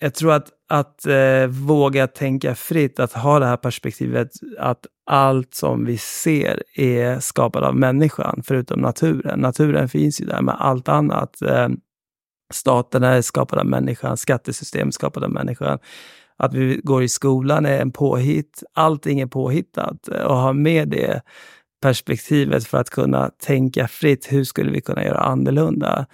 jag 0.00 0.14
tror 0.14 0.32
att, 0.32 0.48
att 0.68 1.06
eh, 1.06 1.46
våga 1.46 2.06
tänka 2.06 2.54
fritt, 2.54 3.00
att 3.00 3.12
ha 3.12 3.38
det 3.38 3.46
här 3.46 3.56
perspektivet 3.56 4.30
att 4.58 4.86
allt 5.06 5.54
som 5.54 5.84
vi 5.84 5.98
ser 5.98 6.62
är 6.74 7.20
skapat 7.20 7.62
av 7.62 7.76
människan, 7.76 8.42
förutom 8.44 8.80
naturen. 8.80 9.40
Naturen 9.40 9.88
finns 9.88 10.20
ju 10.20 10.24
där 10.24 10.42
med 10.42 10.56
allt 10.58 10.88
annat. 10.88 11.42
Eh, 11.42 11.68
staten 12.52 13.02
är 13.02 13.22
skapad 13.22 13.58
av 13.58 13.66
människan, 13.66 14.16
skattesystemet 14.16 14.86
är 14.86 14.92
skapat 14.92 15.22
av 15.22 15.30
människan 15.30 15.78
att 16.36 16.54
vi 16.54 16.80
går 16.82 17.02
i 17.02 17.08
skolan 17.08 17.66
är 17.66 17.80
en 17.80 17.92
påhitt. 17.92 18.62
Allting 18.74 19.20
är 19.20 19.26
påhittat 19.26 20.08
och 20.08 20.36
ha 20.36 20.52
med 20.52 20.88
det 20.88 21.22
perspektivet 21.84 22.66
för 22.66 22.78
att 22.78 22.90
kunna 22.90 23.30
tänka 23.42 23.88
fritt. 23.88 24.32
Hur 24.32 24.44
skulle 24.44 24.70
vi 24.70 24.80
kunna 24.80 25.04
göra 25.04 25.18
annorlunda? 25.18 26.06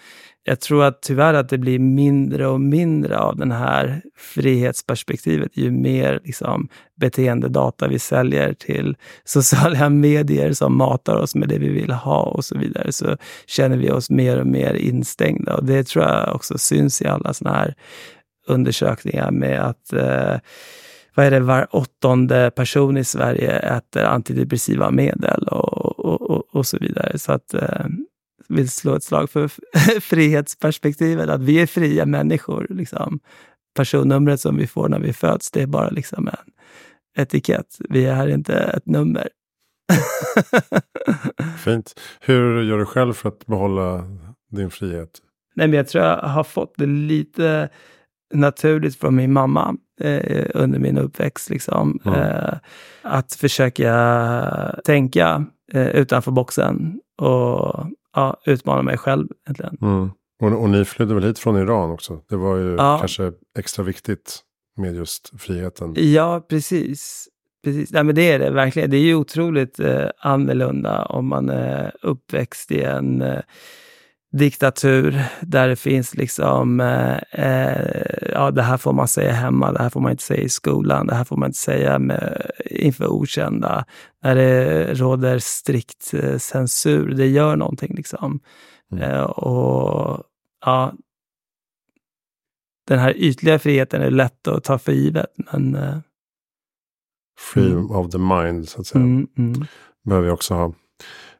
Jag 0.44 0.60
tror 0.60 0.84
att 0.84 1.02
tyvärr 1.02 1.34
att 1.34 1.48
det 1.48 1.58
blir 1.58 1.78
mindre 1.78 2.46
och 2.46 2.60
mindre 2.60 3.18
av 3.18 3.36
den 3.36 3.52
här 3.52 4.02
frihetsperspektivet 4.16 5.56
ju 5.56 5.70
mer 5.70 6.20
liksom, 6.24 6.68
beteendedata 7.00 7.88
vi 7.88 7.98
säljer 7.98 8.52
till 8.54 8.96
sociala 9.24 9.88
medier 9.88 10.52
som 10.52 10.76
matar 10.76 11.16
oss 11.16 11.34
med 11.34 11.48
det 11.48 11.58
vi 11.58 11.68
vill 11.68 11.90
ha 11.90 12.22
och 12.22 12.44
så 12.44 12.58
vidare, 12.58 12.92
så 12.92 13.16
känner 13.46 13.76
vi 13.76 13.90
oss 13.90 14.10
mer 14.10 14.40
och 14.40 14.46
mer 14.46 14.74
instängda. 14.74 15.56
Och 15.56 15.64
det 15.64 15.86
tror 15.86 16.04
jag 16.04 16.34
också 16.34 16.58
syns 16.58 17.02
i 17.02 17.06
alla 17.06 17.34
sådana 17.34 17.56
här 17.56 17.74
undersökningar 18.46 19.30
med 19.30 19.60
att 19.60 19.92
eh, 19.92 20.36
vad 21.14 21.26
är 21.26 21.30
det, 21.30 21.40
var 21.40 21.68
åttonde 21.70 22.50
person 22.50 22.96
i 22.96 23.04
Sverige 23.04 23.58
äter 23.58 24.04
antidepressiva 24.04 24.90
medel 24.90 25.42
och, 25.42 25.98
och, 25.98 26.30
och, 26.30 26.44
och 26.56 26.66
så 26.66 26.78
vidare. 26.78 27.18
Så 27.18 27.32
att 27.32 27.54
eh, 27.54 27.86
vill 28.48 28.70
slå 28.70 28.94
ett 28.94 29.04
slag 29.04 29.30
för 29.30 29.48
frihetsperspektivet, 30.00 31.28
att 31.28 31.42
vi 31.42 31.60
är 31.60 31.66
fria 31.66 32.06
människor. 32.06 32.66
Liksom. 32.70 33.20
Personnumret 33.76 34.40
som 34.40 34.56
vi 34.56 34.66
får 34.66 34.88
när 34.88 34.98
vi 34.98 35.12
föds, 35.12 35.50
det 35.50 35.62
är 35.62 35.66
bara 35.66 35.90
liksom 35.90 36.28
en 36.28 36.34
etikett. 37.16 37.76
Vi 37.88 38.06
är 38.06 38.28
inte 38.28 38.54
ett 38.54 38.86
nummer. 38.86 39.28
Fint. 41.58 42.00
Hur 42.20 42.62
gör 42.62 42.78
du 42.78 42.84
själv 42.84 43.12
för 43.12 43.28
att 43.28 43.46
behålla 43.46 44.04
din 44.50 44.70
frihet? 44.70 45.10
Nej, 45.54 45.68
men 45.68 45.76
jag 45.76 45.88
tror 45.88 46.04
jag 46.04 46.16
har 46.16 46.44
fått 46.44 46.74
det 46.76 46.86
lite 46.86 47.68
naturligt 48.34 48.96
från 48.96 49.16
min 49.16 49.32
mamma 49.32 49.76
eh, 50.00 50.46
under 50.54 50.78
min 50.78 50.98
uppväxt. 50.98 51.50
Liksom. 51.50 52.00
Mm. 52.04 52.20
Eh, 52.20 52.54
att 53.02 53.32
försöka 53.32 54.80
tänka 54.84 55.44
eh, 55.72 55.88
utanför 55.88 56.30
boxen 56.30 57.00
och 57.18 57.86
ja, 58.14 58.40
utmana 58.44 58.82
mig 58.82 58.98
själv. 58.98 59.28
Egentligen. 59.46 59.78
Mm. 59.82 60.10
Och, 60.42 60.62
och, 60.62 60.70
ni 60.70 60.84
flydde 60.84 61.14
väl 61.14 61.24
hit 61.24 61.38
från 61.38 61.56
Iran 61.56 61.90
också? 61.90 62.20
Det 62.28 62.36
var 62.36 62.56
ju 62.56 62.76
ja. 62.76 62.98
kanske 62.98 63.32
extra 63.58 63.84
viktigt 63.84 64.40
med 64.76 64.94
just 64.94 65.40
friheten. 65.40 65.94
Ja, 65.96 66.46
precis. 66.48 67.28
Precis, 67.64 67.92
Nej, 67.92 68.04
men 68.04 68.14
det 68.14 68.32
är 68.32 68.38
det 68.38 68.50
verkligen. 68.50 68.90
Det 68.90 68.96
är 68.96 69.02
ju 69.02 69.14
otroligt 69.14 69.80
eh, 69.80 70.06
annorlunda 70.18 71.04
om 71.04 71.26
man 71.28 71.48
är 71.48 71.92
uppväxt 72.02 72.72
i 72.72 72.82
en 72.82 73.22
eh, 73.22 73.40
diktatur 74.32 75.22
där 75.40 75.68
det 75.68 75.76
finns 75.76 76.14
liksom, 76.14 76.80
eh, 76.80 77.16
eh, 77.16 78.32
ja 78.32 78.50
det 78.50 78.62
här 78.62 78.76
får 78.76 78.92
man 78.92 79.08
säga 79.08 79.32
hemma, 79.32 79.72
det 79.72 79.82
här 79.82 79.90
får 79.90 80.00
man 80.00 80.10
inte 80.10 80.22
säga 80.22 80.42
i 80.42 80.48
skolan, 80.48 81.06
det 81.06 81.14
här 81.14 81.24
får 81.24 81.36
man 81.36 81.46
inte 81.46 81.58
säga 81.58 81.98
med, 81.98 82.50
inför 82.70 83.06
okända. 83.06 83.84
När 84.22 84.34
det 84.34 84.94
råder 84.94 85.38
strikt 85.38 86.14
eh, 86.14 86.38
censur, 86.38 87.14
det 87.14 87.26
gör 87.26 87.56
någonting 87.56 87.94
liksom. 87.94 88.40
Mm. 88.92 89.04
Eh, 89.04 89.22
och 89.22 90.22
ja, 90.64 90.92
den 92.86 92.98
här 92.98 93.14
ytliga 93.16 93.58
friheten 93.58 94.02
är 94.02 94.10
lätt 94.10 94.48
att 94.48 94.64
ta 94.64 94.78
för 94.78 94.92
givet, 94.92 95.30
men 95.52 95.74
eh, 95.74 95.98
Free 97.38 97.72
mm. 97.72 97.90
of 97.90 98.10
the 98.10 98.18
mind, 98.18 98.68
så 98.68 98.80
att 98.80 98.86
säga. 98.86 99.04
Mm, 99.04 99.28
mm. 99.38 99.64
Behöver 100.04 100.26
vi 100.26 100.32
också 100.32 100.54
ha. 100.54 100.64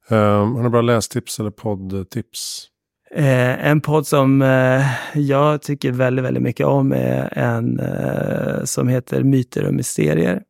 Um, 0.09 0.55
har 0.55 0.63
ni 0.63 0.69
bra 0.69 0.81
lästips 0.81 1.41
eller 1.41 1.51
poddtips? 1.51 2.70
Eh, 3.15 3.67
en 3.67 3.81
podd 3.81 4.07
som 4.07 4.43
eh, 4.43 4.85
jag 5.15 5.63
tycker 5.63 5.93
väldigt, 5.93 6.25
väldigt 6.25 6.43
mycket 6.43 6.67
om 6.67 6.93
är 6.93 7.39
en 7.39 7.81
eh, 7.81 8.65
som 8.65 8.89
heter 8.89 9.23
Myter 9.23 9.67
och 9.67 9.75
mysterier. 9.75 10.43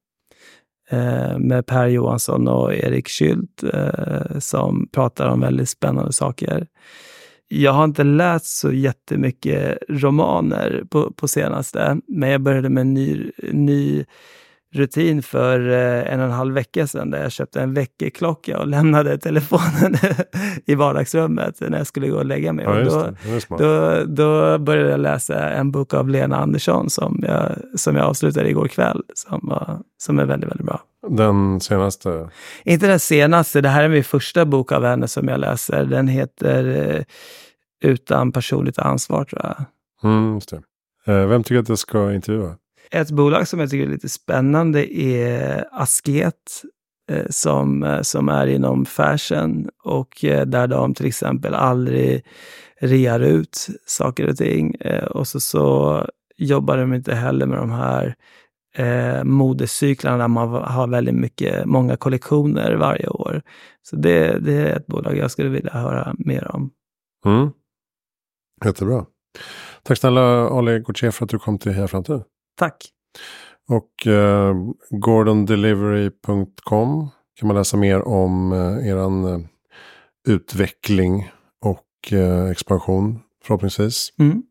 Eh, 0.90 1.38
med 1.38 1.66
Per 1.66 1.86
Johansson 1.86 2.48
och 2.48 2.74
Erik 2.74 3.08
Schüldt 3.08 3.62
eh, 3.74 4.38
som 4.38 4.88
pratar 4.92 5.28
om 5.28 5.40
väldigt 5.40 5.68
spännande 5.68 6.12
saker. 6.12 6.66
Jag 7.48 7.72
har 7.72 7.84
inte 7.84 8.04
läst 8.04 8.46
så 8.46 8.72
jättemycket 8.72 9.78
romaner 9.88 10.84
på, 10.90 11.12
på 11.12 11.28
senaste, 11.28 12.00
men 12.08 12.30
jag 12.30 12.40
började 12.40 12.68
med 12.68 12.80
en 12.80 12.94
ny, 12.94 13.30
ny 13.52 14.04
rutin 14.72 15.22
för 15.22 15.68
eh, 15.68 16.12
en 16.12 16.20
och 16.20 16.26
en 16.26 16.32
halv 16.32 16.54
vecka 16.54 16.86
sedan 16.86 17.10
där 17.10 17.22
jag 17.22 17.32
köpte 17.32 17.60
en 17.60 17.74
väckarklocka 17.74 18.58
och 18.58 18.66
lämnade 18.66 19.18
telefonen 19.18 19.96
i 20.66 20.74
vardagsrummet 20.74 21.60
när 21.60 21.78
jag 21.78 21.86
skulle 21.86 22.08
gå 22.08 22.16
och 22.16 22.24
lägga 22.24 22.52
mig. 22.52 22.64
Ja, 22.64 23.12
då, 23.48 23.56
då, 23.56 24.04
då, 24.04 24.58
började 24.58 24.90
jag 24.90 25.00
läsa 25.00 25.50
en 25.50 25.70
bok 25.70 25.94
av 25.94 26.08
Lena 26.08 26.36
Andersson 26.36 26.90
som 26.90 27.24
jag, 27.26 27.52
som 27.80 27.96
jag 27.96 28.06
avslutade 28.06 28.48
igår 28.48 28.68
kväll, 28.68 29.02
som, 29.14 29.40
var, 29.42 29.80
som 29.98 30.18
är 30.18 30.24
väldigt, 30.24 30.50
väldigt 30.50 30.66
bra. 30.66 30.80
Den 31.08 31.60
senaste? 31.60 32.30
Inte 32.64 32.86
den 32.86 33.00
senaste, 33.00 33.60
det 33.60 33.68
här 33.68 33.84
är 33.84 33.88
min 33.88 34.04
första 34.04 34.44
bok 34.44 34.72
av 34.72 34.84
henne 34.84 35.08
som 35.08 35.28
jag 35.28 35.40
läser. 35.40 35.84
Den 35.84 36.08
heter 36.08 36.94
eh, 36.96 37.02
Utan 37.82 38.32
personligt 38.32 38.78
ansvar, 38.78 39.24
tror 39.24 39.42
jag. 39.44 39.64
Mm, 40.10 40.34
just 40.34 40.50
det. 40.50 40.62
Eh, 41.12 41.26
vem 41.26 41.42
tycker 41.42 41.60
att 41.60 41.68
jag 41.68 41.78
ska 41.78 42.12
intervjua? 42.12 42.56
Ett 42.90 43.10
bolag 43.10 43.48
som 43.48 43.60
jag 43.60 43.70
tycker 43.70 43.86
är 43.86 43.90
lite 43.90 44.08
spännande 44.08 45.00
är 45.00 45.64
Asket 45.72 46.62
eh, 47.10 47.26
som, 47.30 47.82
eh, 47.82 48.02
som 48.02 48.28
är 48.28 48.46
inom 48.46 48.86
fashion 48.86 49.68
och 49.84 50.24
eh, 50.24 50.46
där 50.46 50.66
de 50.66 50.94
till 50.94 51.06
exempel 51.06 51.54
aldrig 51.54 52.24
rear 52.80 53.20
ut 53.20 53.66
saker 53.86 54.28
och 54.28 54.36
ting. 54.36 54.76
Och 55.10 55.28
så, 55.28 55.40
så 55.40 56.06
jobbar 56.36 56.76
de 56.76 56.94
inte 56.94 57.14
heller 57.14 57.46
med 57.46 57.58
de 57.58 57.70
här 57.70 58.14
eh, 58.76 59.24
modecyklarna 59.24 60.18
där 60.18 60.28
man 60.28 60.48
har 60.48 60.86
väldigt 60.86 61.14
mycket, 61.14 61.66
många 61.66 61.96
kollektioner 61.96 62.74
varje 62.74 63.08
år. 63.08 63.42
Så 63.82 63.96
det, 63.96 64.38
det 64.38 64.52
är 64.52 64.76
ett 64.76 64.86
bolag 64.86 65.16
jag 65.16 65.30
skulle 65.30 65.48
vilja 65.48 65.72
höra 65.72 66.14
mer 66.18 66.54
om. 66.54 66.70
Mm. 67.26 67.50
Jättebra. 68.64 69.06
Tack 69.82 69.98
snälla 69.98 70.48
Ali 70.48 70.80
Gauthier 70.80 71.10
för 71.10 71.24
att 71.24 71.30
du 71.30 71.38
kom 71.38 71.58
till 71.58 71.72
Heja 71.72 71.88
Framtid. 71.88 72.22
Tack. 72.60 72.84
Och 73.68 74.06
eh, 74.06 74.54
gordondelivery.com 74.90 77.08
kan 77.34 77.46
man 77.46 77.56
läsa 77.56 77.76
mer 77.76 78.08
om 78.08 78.52
eh, 78.52 78.88
eran 78.88 79.24
eh, 79.24 79.40
utveckling 80.28 81.30
och 81.64 82.12
eh, 82.12 82.50
expansion 82.50 83.20
förhoppningsvis. 83.44 84.12
Mm. 84.18 84.42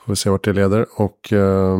Får 0.00 0.12
vi 0.12 0.16
se 0.16 0.30
vart 0.30 0.44
det 0.44 0.52
leder. 0.52 0.86
Och 0.96 1.32
eh, 1.32 1.74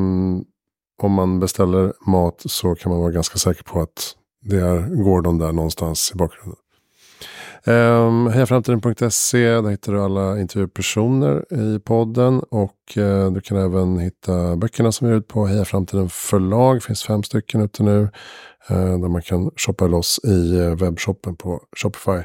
om 1.03 1.12
man 1.12 1.40
beställer 1.40 1.92
mat 2.07 2.42
så 2.47 2.75
kan 2.75 2.92
man 2.92 3.01
vara 3.01 3.12
ganska 3.12 3.38
säker 3.38 3.64
på 3.64 3.81
att 3.81 4.16
det 4.40 4.57
är 4.57 5.05
Gordon 5.05 5.38
där 5.38 5.53
någonstans 5.53 6.12
i 6.14 6.19
bakgrunden. 6.19 6.57
Ehm, 7.66 8.26
um, 8.26 8.26
Hejaframtiden.se, 8.26 9.38
där 9.38 9.70
hittar 9.70 9.92
du 9.92 10.00
alla 10.00 10.40
intervjupersoner 10.40 11.55
i 11.55 11.79
podden. 11.79 12.40
Och 12.40 12.96
uh, 12.96 13.33
du 13.33 13.40
kan 13.40 13.57
även 13.57 13.98
hitta 13.98 14.57
böckerna 14.57 14.92
som 14.92 15.09
är 15.09 15.12
ut 15.12 15.29
på 15.29 15.46
Heja 15.46 15.64
Framtiden 15.64 16.09
förlag. 16.09 16.76
Det 16.76 16.81
finns 16.81 17.05
fem 17.05 17.22
stycken 17.22 17.61
ute 17.61 17.83
nu. 17.83 18.00
Uh, 18.70 19.00
där 19.00 19.09
man 19.09 19.22
kan 19.22 19.50
shoppa 19.57 19.87
loss 19.87 20.20
i 20.24 20.59
uh, 20.59 20.76
webbshoppen 20.76 21.37
på 21.37 21.61
Shopify. 21.76 22.24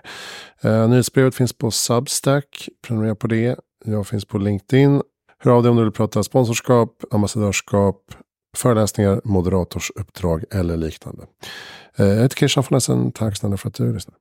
Uh, 0.65 0.89
nyhetsbrevet 0.89 1.35
finns 1.35 1.53
på 1.53 1.71
Substack. 1.71 2.69
Prenumerera 2.87 3.15
på 3.15 3.27
det. 3.27 3.59
Jag 3.85 4.07
finns 4.07 4.25
på 4.25 4.37
LinkedIn. 4.37 5.01
Hör 5.43 5.51
av 5.51 5.63
dig 5.63 5.69
om 5.69 5.77
du 5.77 5.83
vill 5.83 5.91
prata 5.91 6.23
sponsorskap, 6.23 7.03
ambassadörskap, 7.11 7.97
föreläsningar, 8.57 9.21
moderatorsuppdrag 9.23 10.43
eller 10.51 10.77
liknande. 10.77 11.23
Jag 11.97 12.21
heter 12.21 12.35
Christian 12.35 12.63
von 12.69 12.77
Essen. 12.77 13.11
Tack 13.11 13.37
snälla 13.37 13.57
för 13.57 13.67
att 13.67 13.73
du 13.73 13.93
lyssnade. 13.93 14.17